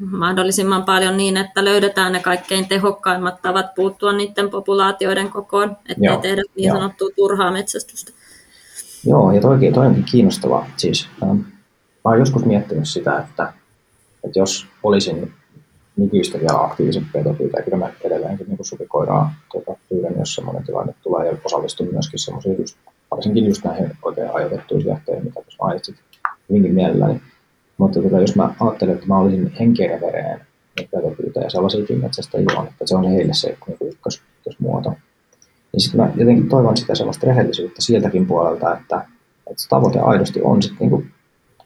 mahdollisimman 0.00 0.84
paljon 0.84 1.16
niin, 1.16 1.36
että 1.36 1.64
löydetään 1.64 2.12
ne 2.12 2.20
kaikkein 2.20 2.68
tehokkaimmat 2.68 3.42
tavat 3.42 3.74
puuttua 3.74 4.12
niiden 4.12 4.50
populaatioiden 4.50 5.30
kokoon, 5.30 5.76
ettei 5.88 6.06
Joo, 6.06 6.16
tehdä 6.16 6.42
niin 6.56 6.72
sanottua 6.72 7.08
turhaa 7.16 7.50
metsästystä. 7.50 8.12
Joo, 9.06 9.32
ja 9.32 9.40
toikin, 9.40 9.74
toi 9.74 9.86
onkin 9.86 10.04
kiinnostavaa. 10.04 10.66
Siis, 10.76 11.08
ähm, 11.22 11.36
mä 11.36 11.44
olen 12.04 12.18
joskus 12.18 12.44
miettinyt 12.44 12.88
sitä, 12.88 13.18
että, 13.18 13.52
että 14.24 14.38
jos 14.38 14.66
olisin 14.82 15.32
nykyistä 15.96 16.38
vielä 16.38 16.64
aktiivisempi 16.64 17.10
petopyytäjä. 17.12 17.64
Kyllä 17.64 17.76
mä 17.76 17.92
edelleenkin 18.04 18.46
niin 18.48 18.58
supikoiraa 18.62 19.34
tuota, 19.52 19.80
pyydän, 19.88 20.14
jos 20.18 20.34
semmoinen 20.34 20.64
tilanne 20.64 20.94
tulee 21.02 21.26
ja 21.26 21.36
osallistun 21.44 21.88
myöskin 21.92 22.18
semmoisiin 22.18 22.64
varsinkin 23.10 23.46
just 23.46 23.64
näihin 23.64 23.96
oikein 24.02 24.30
ajoitettuihin 24.34 24.88
jähteihin, 24.88 25.24
mitä 25.24 25.40
tuossa 25.42 25.64
mainitsit 25.64 25.96
hyvinkin 26.48 26.74
mielelläni. 26.74 27.20
Mutta 27.80 28.00
tuota, 28.00 28.20
jos 28.20 28.36
mä 28.36 28.54
ajattelen, 28.60 28.94
että 28.94 29.06
mä 29.06 29.18
olisin 29.18 29.52
henkeen 29.60 29.90
ja 29.90 30.00
vereen 30.00 30.40
petopyytäjä 30.90 31.50
sellaisiakin 31.50 32.00
metsästäjiä 32.00 32.58
on, 32.58 32.66
että 32.66 32.86
se 32.86 32.96
on 32.96 33.10
heille 33.10 33.34
se 33.34 33.56
niin 33.66 33.92
ykkös, 33.92 34.22
ykkösmuoto. 34.38 34.90
Niin 35.72 35.80
sitten 35.80 36.00
mä 36.00 36.12
jotenkin 36.16 36.48
toivon 36.48 36.76
sitä 36.76 36.94
semmoista 36.94 37.26
rehellisyyttä 37.26 37.82
sieltäkin 37.82 38.26
puolelta, 38.26 38.76
että, 38.76 38.96
että 39.50 39.62
se 39.62 39.68
tavoite 39.68 39.98
aidosti 39.98 40.40
on 40.42 40.62
sitten 40.62 40.90
niin 40.90 41.12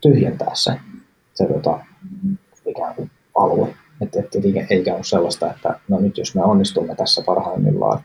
tyhjentää 0.01 0.51
se, 0.53 0.73
se 1.35 1.47
tota, 1.47 1.81
ikään 2.67 2.95
kuin 2.95 3.11
alue 3.35 3.75
että, 4.01 4.21
että 4.21 4.39
eikä 4.71 4.95
ole 4.95 5.05
sellaista, 5.05 5.51
että 5.51 5.81
no 5.89 6.01
nyt 6.01 6.19
jos 6.19 6.35
me 6.35 6.43
onnistumme 6.45 6.95
tässä 6.95 7.23
parhaimmillaan, 7.27 8.01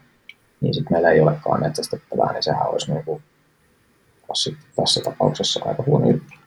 niin 0.62 0.74
sitten 0.74 0.94
meillä 0.94 1.12
ei 1.12 1.22
olekaan 1.22 1.62
metsästettävää, 1.62 2.34
niin 2.34 2.44
sehän 2.44 2.70
olisi 2.70 2.94
niin 2.94 3.22
tässä, 4.28 4.52
tässä 4.76 5.02
tapauksessa 5.02 5.66
aika 5.66 5.84
huono 5.88 6.10
juttu. 6.10 6.39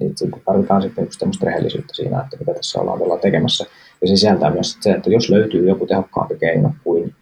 Eli 0.00 0.14
tarvitaan 0.44 0.82
sitten 0.82 1.04
just 1.04 1.18
tämmöistä 1.18 1.46
rehellisyyttä 1.46 1.94
siinä, 1.94 2.20
että 2.20 2.36
mitä 2.36 2.54
tässä 2.54 2.80
ollaan 2.80 2.98
vielä 2.98 3.18
tekemässä. 3.18 3.64
Ja 4.00 4.08
se 4.08 4.16
sisältää 4.16 4.50
myös 4.50 4.78
se, 4.80 4.90
että 4.90 5.10
jos 5.10 5.30
löytyy 5.30 5.68
joku 5.68 5.86
tehokkaampi 5.86 6.36
keino 6.38 6.72
kuin 6.84 7.14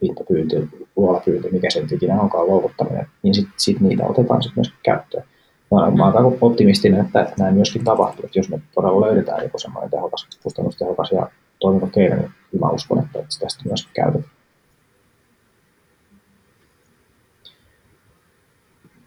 pintapyyntö, 0.00 0.66
luolapyyntö, 0.96 1.48
mikä 1.52 1.70
sen 1.70 1.88
ikinä 1.92 2.20
onkaan 2.20 2.46
luovuttaminen, 2.46 3.06
niin 3.22 3.34
sitten 3.34 3.54
sit 3.56 3.80
niitä 3.80 4.06
otetaan 4.06 4.42
sitten 4.42 4.60
myös 4.60 4.72
käyttöön 4.82 5.24
mä, 5.72 5.90
mä 5.90 6.04
olen 6.04 6.16
aika 6.16 6.36
optimistinen, 6.40 7.00
että 7.00 7.32
näin 7.38 7.54
myöskin 7.54 7.84
tapahtuu. 7.84 8.24
Että 8.24 8.38
jos 8.38 8.48
me 8.48 8.60
todella 8.74 9.06
löydetään 9.06 9.42
joku 9.42 9.58
semmoinen 9.58 9.90
tehokas, 9.90 10.28
kustannustehokas 10.42 11.12
ja 11.12 11.30
toimiva 11.60 11.86
keino, 11.86 12.16
niin 12.16 12.60
mä 12.60 12.70
uskon, 12.70 12.98
että 12.98 13.18
tästä 13.40 13.62
myös 13.64 13.88
käytetään. 13.94 14.32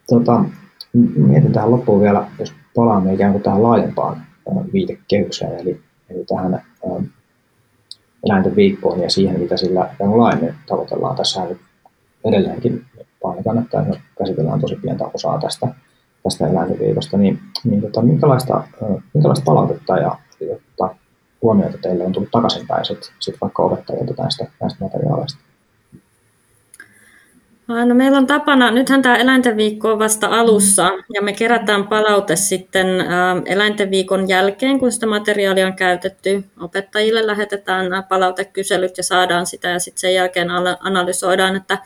Tota, 0.09 0.43
mietin 1.15 1.53
tähän 1.53 1.71
loppuun 1.71 2.01
vielä, 2.01 2.27
jos 2.39 2.53
palaamme 2.75 3.13
ikään 3.13 3.31
kuin 3.31 3.43
tähän 3.43 3.63
laajempaan 3.63 4.25
viitekehykseen, 4.73 5.59
eli, 5.59 5.81
eli 6.09 6.25
tähän 6.25 6.53
ähm, 6.53 7.03
eläinten 8.25 8.55
viikkoon 8.55 9.01
ja 9.01 9.09
siihen, 9.09 9.39
mitä 9.39 9.57
sillä 9.57 9.89
laajemmin 9.99 10.55
tavoitellaan. 10.67 11.15
Tässä 11.15 11.45
nyt 11.45 11.57
edelleenkin 12.25 12.85
painotan, 13.21 13.57
että 13.57 13.85
käsitellään 14.17 14.61
tosi 14.61 14.75
pientä 14.75 15.05
osaa 15.13 15.39
tästä 15.39 15.67
tästä 16.25 16.47
eläinviikosta, 16.47 17.17
niin, 17.17 17.39
niin 17.63 17.81
tota, 17.81 18.01
minkälaista, 18.01 18.63
minkälaista 19.13 19.45
palautetta 19.45 19.97
ja 19.97 20.17
jotta 20.39 20.95
huomioita 21.41 21.77
teille 21.77 22.05
on 22.05 22.11
tullut 22.11 22.31
takaisinpäin 22.31 22.85
sit, 22.85 23.11
sit 23.19 23.35
vaikka 23.41 23.63
opettajilta 23.63 24.23
näistä, 24.23 24.45
näistä 24.61 24.83
materiaaleista? 24.83 25.39
No 27.67 27.95
meillä 27.95 28.17
on 28.17 28.27
tapana, 28.27 28.71
nythän 28.71 29.01
tämä 29.01 29.15
eläinten 29.15 29.57
viikko 29.57 29.91
on 29.91 29.99
vasta 29.99 30.27
alussa 30.27 30.91
ja 31.13 31.21
me 31.21 31.33
kerätään 31.33 31.87
palaute 31.87 32.35
sitten 32.35 32.87
eläinten 33.45 33.91
viikon 33.91 34.29
jälkeen, 34.29 34.79
kun 34.79 34.91
sitä 34.91 35.05
materiaalia 35.05 35.67
on 35.67 35.75
käytetty. 35.75 36.43
Opettajille 36.59 37.27
lähetetään 37.27 37.89
nämä 37.89 38.03
palautekyselyt 38.03 38.97
ja 38.97 39.03
saadaan 39.03 39.45
sitä 39.45 39.69
ja 39.69 39.79
sitten 39.79 40.01
sen 40.01 40.13
jälkeen 40.13 40.49
analysoidaan, 40.79 41.55
että 41.55 41.77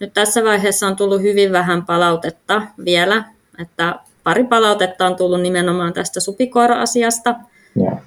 nyt 0.00 0.14
tässä 0.14 0.44
vaiheessa 0.44 0.86
on 0.86 0.96
tullut 0.96 1.22
hyvin 1.22 1.52
vähän 1.52 1.86
palautetta 1.86 2.62
vielä 2.84 3.24
että 3.58 3.94
pari 4.24 4.44
palautetta 4.44 5.06
on 5.06 5.16
tullut 5.16 5.40
nimenomaan 5.40 5.92
tästä 5.92 6.20
supikoira-asiasta 6.20 7.34
yeah. 7.80 7.98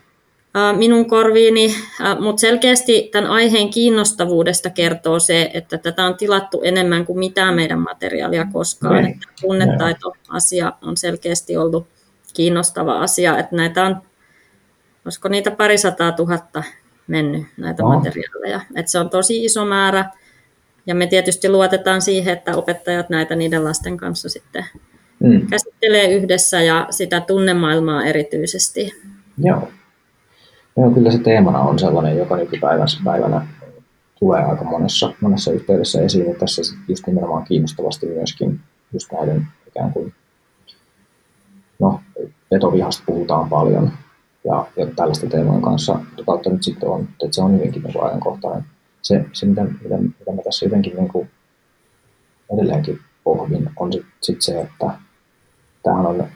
Minun 0.77 1.05
korviini, 1.05 1.75
mutta 2.19 2.39
selkeästi 2.39 3.09
tämän 3.11 3.29
aiheen 3.31 3.69
kiinnostavuudesta 3.69 4.69
kertoo 4.69 5.19
se, 5.19 5.51
että 5.53 5.77
tätä 5.77 6.05
on 6.05 6.17
tilattu 6.17 6.61
enemmän 6.63 7.05
kuin 7.05 7.19
mitään 7.19 7.55
meidän 7.55 7.79
materiaalia 7.79 8.47
koskaan. 8.53 8.95
Yeah. 8.95 9.09
Että 9.09 9.27
tunnetaito-asia 9.41 10.73
on 10.81 10.97
selkeästi 10.97 11.57
ollut 11.57 11.87
kiinnostava 12.33 12.99
asia, 12.99 13.37
että 13.37 13.55
näitä 13.55 13.85
on, 13.85 13.97
olisiko 15.05 15.29
niitä 15.29 15.51
parisataa 15.51 16.11
tuhatta 16.11 16.63
mennyt 17.07 17.43
näitä 17.57 17.85
oh. 17.85 17.93
materiaaleja. 17.93 18.61
Että 18.75 18.91
se 18.91 18.99
on 18.99 19.09
tosi 19.09 19.45
iso 19.45 19.65
määrä, 19.65 20.05
ja 20.87 20.95
me 20.95 21.07
tietysti 21.07 21.49
luotetaan 21.49 22.01
siihen, 22.01 22.33
että 22.33 22.55
opettajat 22.55 23.09
näitä 23.09 23.35
niiden 23.35 23.63
lasten 23.63 23.97
kanssa 23.97 24.29
sitten 24.29 24.65
mm. 25.19 25.47
käsittelee 25.47 26.13
yhdessä 26.13 26.61
ja 26.61 26.87
sitä 26.89 27.21
tunnemaailmaa 27.21 28.05
erityisesti. 28.05 28.93
Joo. 29.43 29.71
Joo, 30.77 30.91
kyllä 30.91 31.11
se 31.11 31.17
teemana 31.19 31.59
on 31.59 31.79
sellainen, 31.79 32.17
joka 32.17 32.37
nykypäivänä 32.37 33.47
tulee 34.19 34.43
aika 34.43 34.63
monessa, 34.63 35.13
monessa 35.21 35.51
yhteydessä 35.51 36.01
esiin, 36.01 36.27
ja 36.27 36.33
tässä 36.33 36.61
just 36.87 37.07
nimenomaan 37.07 37.43
kiinnostavasti 37.43 38.05
myöskin 38.05 38.59
just 38.93 39.11
näiden 39.11 39.47
ikään 39.67 39.91
kuin, 39.91 40.13
no, 41.79 41.99
petovihasta 42.49 43.03
puhutaan 43.05 43.49
paljon, 43.49 43.91
ja, 44.45 44.67
ja 44.77 44.87
tällaisten 44.95 45.29
teemojen 45.29 45.61
kanssa 45.61 45.99
kautta 46.25 46.49
nyt 46.49 46.63
sitten 46.63 46.89
on, 46.89 47.01
että 47.01 47.27
se 47.31 47.41
on 47.41 47.53
hyvinkin 47.53 47.83
niin 47.83 48.03
ajankohtainen. 48.03 48.63
Se, 49.01 49.25
se 49.33 49.45
mitä, 49.45 49.63
mitä, 49.63 49.97
mitä 49.97 50.31
mä 50.35 50.41
tässä 50.43 50.65
jotenkin 50.65 50.95
niin 50.95 51.07
kuin 51.07 51.29
edelleenkin 52.53 52.99
pohdin, 53.23 53.69
on 53.79 53.93
sitten 53.93 54.11
sit 54.21 54.41
se, 54.41 54.61
että 54.61 54.91
tämähän 55.83 56.05
on 56.05 56.27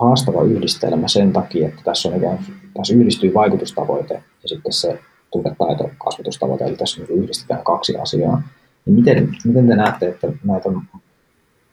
haastava 0.00 0.42
yhdistelmä 0.42 1.08
sen 1.08 1.32
takia, 1.32 1.68
että 1.68 1.82
tässä, 1.84 2.08
on 2.08 2.16
ikään, 2.16 2.38
tässä 2.76 2.94
yhdistyy 2.94 3.34
vaikutustavoite 3.34 4.14
ja 4.14 4.48
sitten 4.48 4.72
se 4.72 4.98
tunnetaito 5.32 5.90
kasvatustavoite, 6.04 6.64
eli 6.64 6.76
tässä 6.76 7.00
niin 7.00 7.22
yhdistetään 7.22 7.64
kaksi 7.64 7.96
asiaa. 7.96 8.42
Niin 8.86 8.94
miten, 8.94 9.36
miten 9.44 9.68
te 9.68 9.76
näette, 9.76 10.08
että 10.08 10.26
näitä 10.44 10.68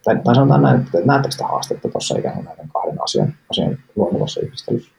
tai, 0.04 0.16
tai 0.24 0.36
sanotaan 0.36 0.62
näin, 0.62 0.82
että 0.82 0.98
näettekö 1.06 1.32
sitä 1.32 1.48
haastetta 1.48 1.90
tuossa 1.90 2.18
ikään 2.20 2.36
kuin 2.36 2.46
näiden 2.46 2.70
kahden 2.74 3.04
asian, 3.04 3.34
asian 3.52 3.78
luonnollisessa 3.96 4.42
yhdistelyssä? 4.42 4.92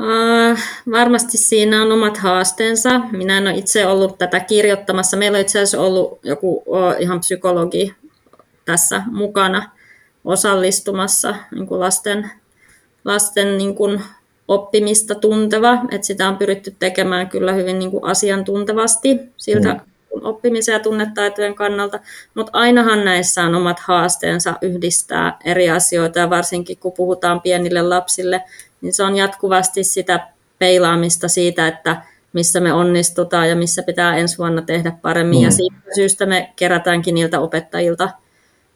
Uh, 0.00 0.58
varmasti 0.90 1.38
siinä 1.38 1.82
on 1.82 1.92
omat 1.92 2.16
haasteensa. 2.16 2.98
Minä 2.98 3.38
en 3.38 3.46
ole 3.46 3.56
itse 3.56 3.86
ollut 3.86 4.18
tätä 4.18 4.40
kirjoittamassa. 4.40 5.16
Meillä 5.16 5.36
on 5.36 5.40
itse 5.40 5.58
asiassa 5.58 5.80
ollut 5.80 6.18
joku 6.22 6.62
uh, 6.66 6.94
ihan 6.98 7.20
psykologi 7.20 7.94
tässä 8.64 9.02
mukana 9.12 9.75
osallistumassa 10.26 11.34
niin 11.54 11.66
kuin 11.66 11.80
lasten, 11.80 12.30
lasten 13.04 13.58
niin 13.58 13.74
kuin 13.74 14.02
oppimista 14.48 15.14
tunteva. 15.14 15.78
että 15.90 16.06
sitä 16.06 16.28
on 16.28 16.36
pyritty 16.36 16.76
tekemään 16.78 17.28
kyllä 17.28 17.52
hyvin 17.52 17.78
niin 17.78 17.90
kuin 17.90 18.04
asiantuntevasti 18.04 19.20
siltä 19.36 19.72
mm 19.72 19.80
oppimisen 20.22 20.72
ja 20.72 20.80
tunnetaitojen 20.80 21.54
kannalta, 21.54 22.00
mutta 22.34 22.50
ainahan 22.54 23.04
näissä 23.04 23.42
on 23.42 23.54
omat 23.54 23.78
haasteensa 23.78 24.54
yhdistää 24.62 25.38
eri 25.44 25.70
asioita 25.70 26.18
ja 26.18 26.30
varsinkin 26.30 26.78
kun 26.78 26.92
puhutaan 26.92 27.40
pienille 27.40 27.82
lapsille, 27.82 28.42
niin 28.80 28.92
se 28.92 29.02
on 29.02 29.16
jatkuvasti 29.16 29.84
sitä 29.84 30.28
peilaamista 30.58 31.28
siitä, 31.28 31.68
että 31.68 32.02
missä 32.32 32.60
me 32.60 32.72
onnistutaan 32.72 33.48
ja 33.48 33.56
missä 33.56 33.82
pitää 33.82 34.16
ensi 34.16 34.38
vuonna 34.38 34.62
tehdä 34.62 34.92
paremmin. 35.02 35.38
Mm. 35.38 35.44
Ja 35.44 35.50
siitä 35.50 35.76
syystä 35.94 36.26
me 36.26 36.52
kerätäänkin 36.56 37.14
niiltä 37.14 37.40
opettajilta 37.40 38.10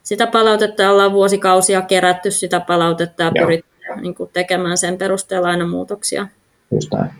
sitä 0.03 0.27
palautetta, 0.27 0.89
ollaan 0.89 1.11
vuosikausia 1.11 1.81
kerätty 1.81 2.31
sitä 2.31 2.59
palautetta 2.59 3.23
ja 3.23 3.31
pyritty 3.31 3.71
niin 4.01 4.15
tekemään 4.33 4.77
sen 4.77 4.97
perusteella 4.97 5.47
aina 5.47 5.67
muutoksia. 5.67 6.27
Just 6.71 6.93
näin. 6.93 7.11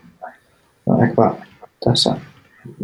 No 0.86 1.02
ehkä 1.02 1.34
tässä 1.84 2.16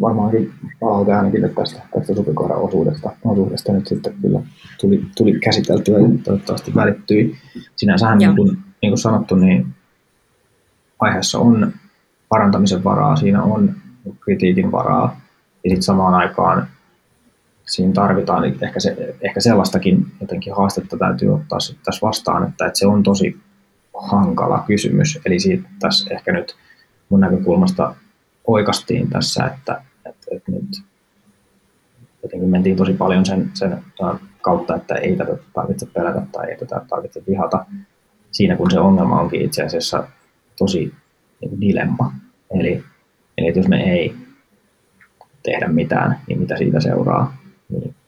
varmaankin 0.00 0.52
palaute 0.80 1.14
ainakin 1.14 1.42
tästä, 1.54 1.82
tästä 1.94 2.14
supikoiran 2.14 2.58
osuudesta, 2.58 3.11
osuudesta 3.24 3.72
nyt 3.72 3.87
sitten 3.87 4.14
kyllä 4.22 4.40
tuli, 4.80 5.02
tuli 5.16 5.40
käsiteltyä 5.40 5.98
ja 5.98 6.08
toivottavasti 6.24 6.74
välittyi. 6.74 7.37
Sinänsähän 7.76 8.18
niin 8.18 8.37
kuin, 8.37 8.58
niin 8.82 8.90
kuin 8.90 8.98
sanottu, 8.98 9.34
niin 9.34 9.66
aiheessa 10.98 11.38
on 11.38 11.72
parantamisen 12.28 12.84
varaa, 12.84 13.16
siinä 13.16 13.42
on 13.42 13.74
kritiikin 14.20 14.72
varaa 14.72 15.20
ja 15.64 15.70
sitten 15.70 15.82
samaan 15.82 16.14
aikaan 16.14 16.68
siinä 17.68 17.92
tarvitaan 17.92 18.44
ehkä, 18.44 18.81
se, 18.81 19.14
ehkä 19.20 19.40
sellaistakin 19.40 20.07
jotenkin 20.20 20.54
haastetta 20.54 20.96
täytyy 20.98 21.35
ottaa 21.35 21.61
sitten 21.61 21.85
tässä 21.85 22.07
vastaan, 22.07 22.48
että, 22.48 22.66
että 22.66 22.78
se 22.78 22.87
on 22.87 23.02
tosi 23.02 23.38
hankala 23.94 24.64
kysymys. 24.66 25.20
Eli 25.26 25.40
siitä 25.40 25.68
tässä 25.81 26.14
ehkä 26.14 26.33
nyt 26.33 26.57
mun 27.09 27.20
näkökulmasta 27.20 27.94
oikastiin 28.46 29.11
tässä, 29.11 29.44
että, 29.44 29.83
että, 30.07 30.26
että 30.31 30.52
nyt 30.52 30.83
jotenkin 32.22 32.48
mentiin 32.48 32.76
tosi 32.76 32.92
paljon 32.92 33.26
sen, 33.26 33.50
sen 33.54 33.78
kautta, 34.42 34.76
että 34.76 34.94
ei 34.94 35.16
tätä 35.16 35.37
tarvitse 35.54 35.87
pelätä 35.87 36.22
tai 36.33 36.50
ei 36.50 36.59
tätä 36.59 36.81
tarvitse 36.88 37.22
vihata 37.28 37.66
siinä, 38.31 38.57
kun 38.57 38.70
se 38.70 38.81
ongelma 38.81 39.20
onkin 39.20 39.42
itse 39.42 39.62
asiassa 39.62 40.09
tosi 40.59 40.94
niin 41.40 41.61
dilemma. 41.61 42.12
Eli, 42.50 42.85
eli 43.38 43.52
jos 43.57 43.68
me 43.68 43.92
ei 43.92 44.14
tehdä 45.42 45.68
mitään, 45.68 46.20
niin 46.26 46.40
mitä 46.40 46.57
siitä 46.57 46.81
seuraa, 46.81 47.37
niin 47.44 47.47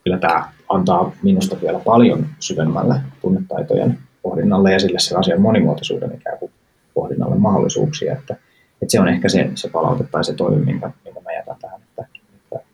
kyllä 0.04 0.18
tämä 0.18 0.52
antaa 0.68 1.12
minusta 1.22 1.56
vielä 1.62 1.78
paljon 1.78 2.26
syvemmälle 2.38 2.94
tunnetaitojen 3.20 3.98
pohdinnalle 4.22 4.72
ja 4.72 4.80
sille 4.80 4.98
se 4.98 5.16
asian 5.16 5.40
monimuotoisuuden 5.40 6.14
ikään 6.14 6.38
kuin 6.38 6.52
pohdinnalle 6.94 7.36
mahdollisuuksia, 7.36 8.12
että, 8.12 8.36
että 8.82 8.92
se 8.92 9.00
on 9.00 9.08
ehkä 9.08 9.28
se, 9.28 9.50
se 9.54 9.68
palaute 9.68 10.04
tai 10.04 10.24
se 10.24 10.34
toive, 10.34 10.56
minkä, 10.56 10.90
minkä 11.04 11.20
mä 11.20 11.32
jätän 11.32 11.56
tähän, 11.60 11.80
että, 11.82 12.06
että 12.42 12.66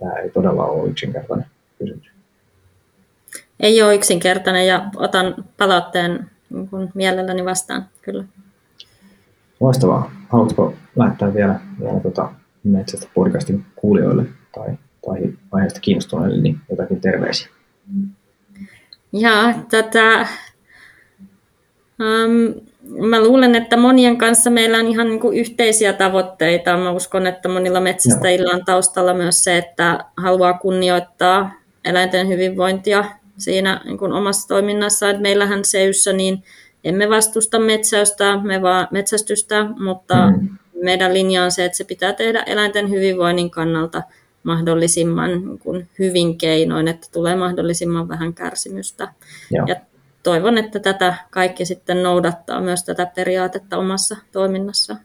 tämä 0.00 0.12
ei 0.12 0.30
todella 0.30 0.64
ole 0.64 0.90
yksinkertainen 0.90 1.46
kysymys. 1.78 2.10
Ei 3.60 3.82
ole 3.82 3.94
yksinkertainen 3.94 4.66
ja 4.66 4.90
otan 4.96 5.44
palautteen 5.56 6.30
niin 6.50 6.90
mielelläni 6.94 7.44
vastaan, 7.44 7.86
kyllä. 8.02 8.24
Loistavaa. 9.60 10.10
Haluatko 10.28 10.74
lähettää 10.96 11.34
vielä, 11.34 11.60
vielä 11.80 12.00
tuota 12.00 12.32
Metsästä 12.64 13.08
podcastin 13.14 13.66
kuulijoille 13.76 14.24
tai 14.54 14.68
aiheesta 15.52 15.80
kiinnostuneille 15.80 16.42
niin 16.42 16.60
jotakin 16.70 17.00
terveisiä? 17.00 17.48
Ja 19.12 19.54
tätä, 19.70 20.26
um, 22.00 22.54
mä 23.08 23.22
luulen, 23.22 23.54
että 23.54 23.76
monien 23.76 24.18
kanssa 24.18 24.50
meillä 24.50 24.78
on 24.78 24.86
ihan 24.86 25.08
niin 25.08 25.20
kuin 25.20 25.38
yhteisiä 25.38 25.92
tavoitteita. 25.92 26.76
Mä 26.76 26.90
uskon, 26.90 27.26
että 27.26 27.48
monilla 27.48 27.80
metsästäjillä 27.80 28.54
on 28.54 28.64
taustalla 28.64 29.14
myös 29.14 29.44
se, 29.44 29.56
että 29.58 30.04
haluaa 30.16 30.58
kunnioittaa 30.58 31.52
eläinten 31.84 32.28
hyvinvointia 32.28 33.04
siinä 33.38 33.80
niin 33.84 33.98
kuin 33.98 34.12
omassa 34.12 34.48
toiminnassa. 34.48 35.10
Että 35.10 35.22
meillähän 35.22 35.64
Seyssä 35.64 36.12
niin 36.12 36.42
emme 36.84 37.08
vastusta 37.08 37.58
metsäystä, 37.58 38.40
me 38.42 38.62
vaan 38.62 38.88
metsästystä, 38.90 39.66
mutta 39.78 40.30
mm. 40.30 40.48
meidän 40.82 41.14
linja 41.14 41.44
on 41.44 41.52
se, 41.52 41.64
että 41.64 41.78
se 41.78 41.84
pitää 41.84 42.12
tehdä 42.12 42.42
eläinten 42.42 42.90
hyvinvoinnin 42.90 43.50
kannalta 43.50 44.02
mahdollisimman 44.42 45.30
niin 45.30 45.58
kuin 45.58 45.88
hyvin 45.98 46.38
keinoin, 46.38 46.88
että 46.88 47.06
tulee 47.12 47.36
mahdollisimman 47.36 48.08
vähän 48.08 48.34
kärsimystä. 48.34 49.12
Joo. 49.50 49.66
Ja 49.66 49.76
toivon, 50.22 50.58
että 50.58 50.78
tätä 50.80 51.14
kaikki 51.30 51.64
sitten 51.64 52.02
noudattaa 52.02 52.60
myös 52.60 52.84
tätä 52.84 53.06
periaatetta 53.06 53.76
omassa 53.76 54.16
toiminnassa. 54.32 54.96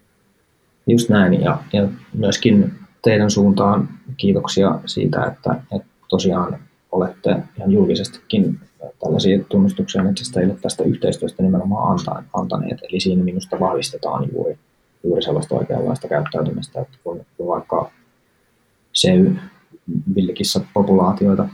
Just 0.88 1.10
näin, 1.10 1.41
ja, 1.41 1.58
ja 1.74 1.88
myöskin 2.13 2.72
teidän 3.02 3.30
suuntaan 3.30 3.89
kiitoksia 4.17 4.80
siitä, 4.86 5.24
että, 5.26 5.56
että 5.76 5.88
tosiaan 6.10 6.60
olette 6.91 7.36
ihan 7.58 7.72
julkisestikin 7.72 8.60
tällaisia 9.04 9.43
tunnustuksia 9.43 10.04
metsästäjille 10.04 10.56
tästä 10.62 10.84
yhteistyöstä 10.84 11.43
nimenomaan 11.43 12.00
antaneet. 12.34 12.80
Eli 12.89 13.00
siinä 13.00 13.24
minusta 13.24 13.60
vahvistetaan 13.60 14.30
juuri, 14.34 14.58
juuri 15.04 15.22
sellaista 15.22 15.56
oikeanlaista 15.56 16.08
käyttäytymistä, 16.08 16.82
että 16.82 16.98
kun 17.04 17.26
vaikka 17.48 17.91
se 18.93 19.10
villikissa 20.15 20.62
populaatioita 20.73 21.49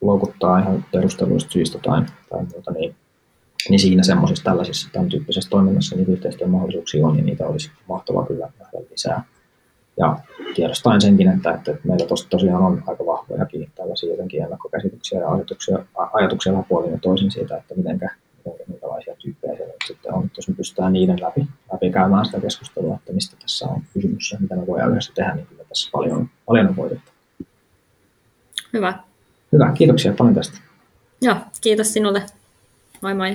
loukuttaa 0.00 0.58
ihan 0.58 0.84
perusteluista 0.92 1.50
syistä 1.50 1.78
tai, 1.78 2.02
tai 2.30 2.44
muuta, 2.52 2.70
niin, 2.70 2.94
niin 3.68 3.80
siinä 3.80 4.02
semmoisissa 4.02 4.44
tällaisissa 4.44 4.88
tämän 4.92 5.08
tyyppisessä 5.08 5.50
toiminnassa 5.50 5.96
niitä 5.96 6.12
yhteistyön 6.12 6.50
mahdollisuuksia 6.50 7.06
on, 7.06 7.16
niin 7.16 7.26
niitä 7.26 7.46
olisi 7.46 7.70
mahtavaa 7.88 8.26
kyllä 8.26 8.48
nähdä 8.58 8.78
lisää. 8.90 9.24
Ja 9.96 10.18
tiedostaen 10.54 11.00
senkin, 11.00 11.28
että, 11.28 11.54
että 11.54 11.76
meillä 11.84 12.06
tos, 12.06 12.26
tosiaan 12.26 12.62
on 12.62 12.82
aika 12.86 13.06
vahvojakin 13.06 13.70
tällaisia 13.74 14.10
jotenkin 14.10 14.42
ennakkokäsityksiä 14.42 15.20
ja 15.20 15.30
ajatuksia, 15.30 15.78
ajatuksia 16.12 16.52
vähän 16.52 16.64
puolin 16.68 16.92
ja 16.92 16.98
toisin 16.98 17.30
siitä, 17.30 17.56
että 17.56 17.74
mitenkä, 17.74 18.10
minkälaisia 18.66 19.14
tyyppejä 19.16 19.56
siellä 19.56 19.74
sitten 19.86 20.14
on. 20.14 20.30
Jos 20.36 20.48
me 20.48 20.54
pystytään 20.54 20.92
niiden 20.92 21.22
läpi, 21.22 21.46
läpi 21.72 21.90
käymään 21.90 22.26
sitä 22.26 22.40
keskustelua, 22.40 22.94
että 22.94 23.12
mistä 23.12 23.36
tässä 23.42 23.66
on 23.66 23.82
kysymys 23.94 24.32
ja 24.32 24.38
mitä 24.40 24.56
me 24.56 24.66
voidaan 24.66 24.90
yhdessä 24.90 25.12
tehdä, 25.14 25.34
niin 25.34 25.46
tässä 25.72 25.90
paljon, 25.92 26.30
paljon 26.46 26.74
on. 26.78 27.00
Hyvä. 28.72 28.98
Hyvä, 29.52 29.72
kiitoksia 29.72 30.12
paljon 30.12 30.34
tästä. 30.34 30.58
Joo, 31.22 31.36
kiitos 31.60 31.92
sinulle. 31.92 32.22
Moi 33.02 33.14
moi. 33.14 33.32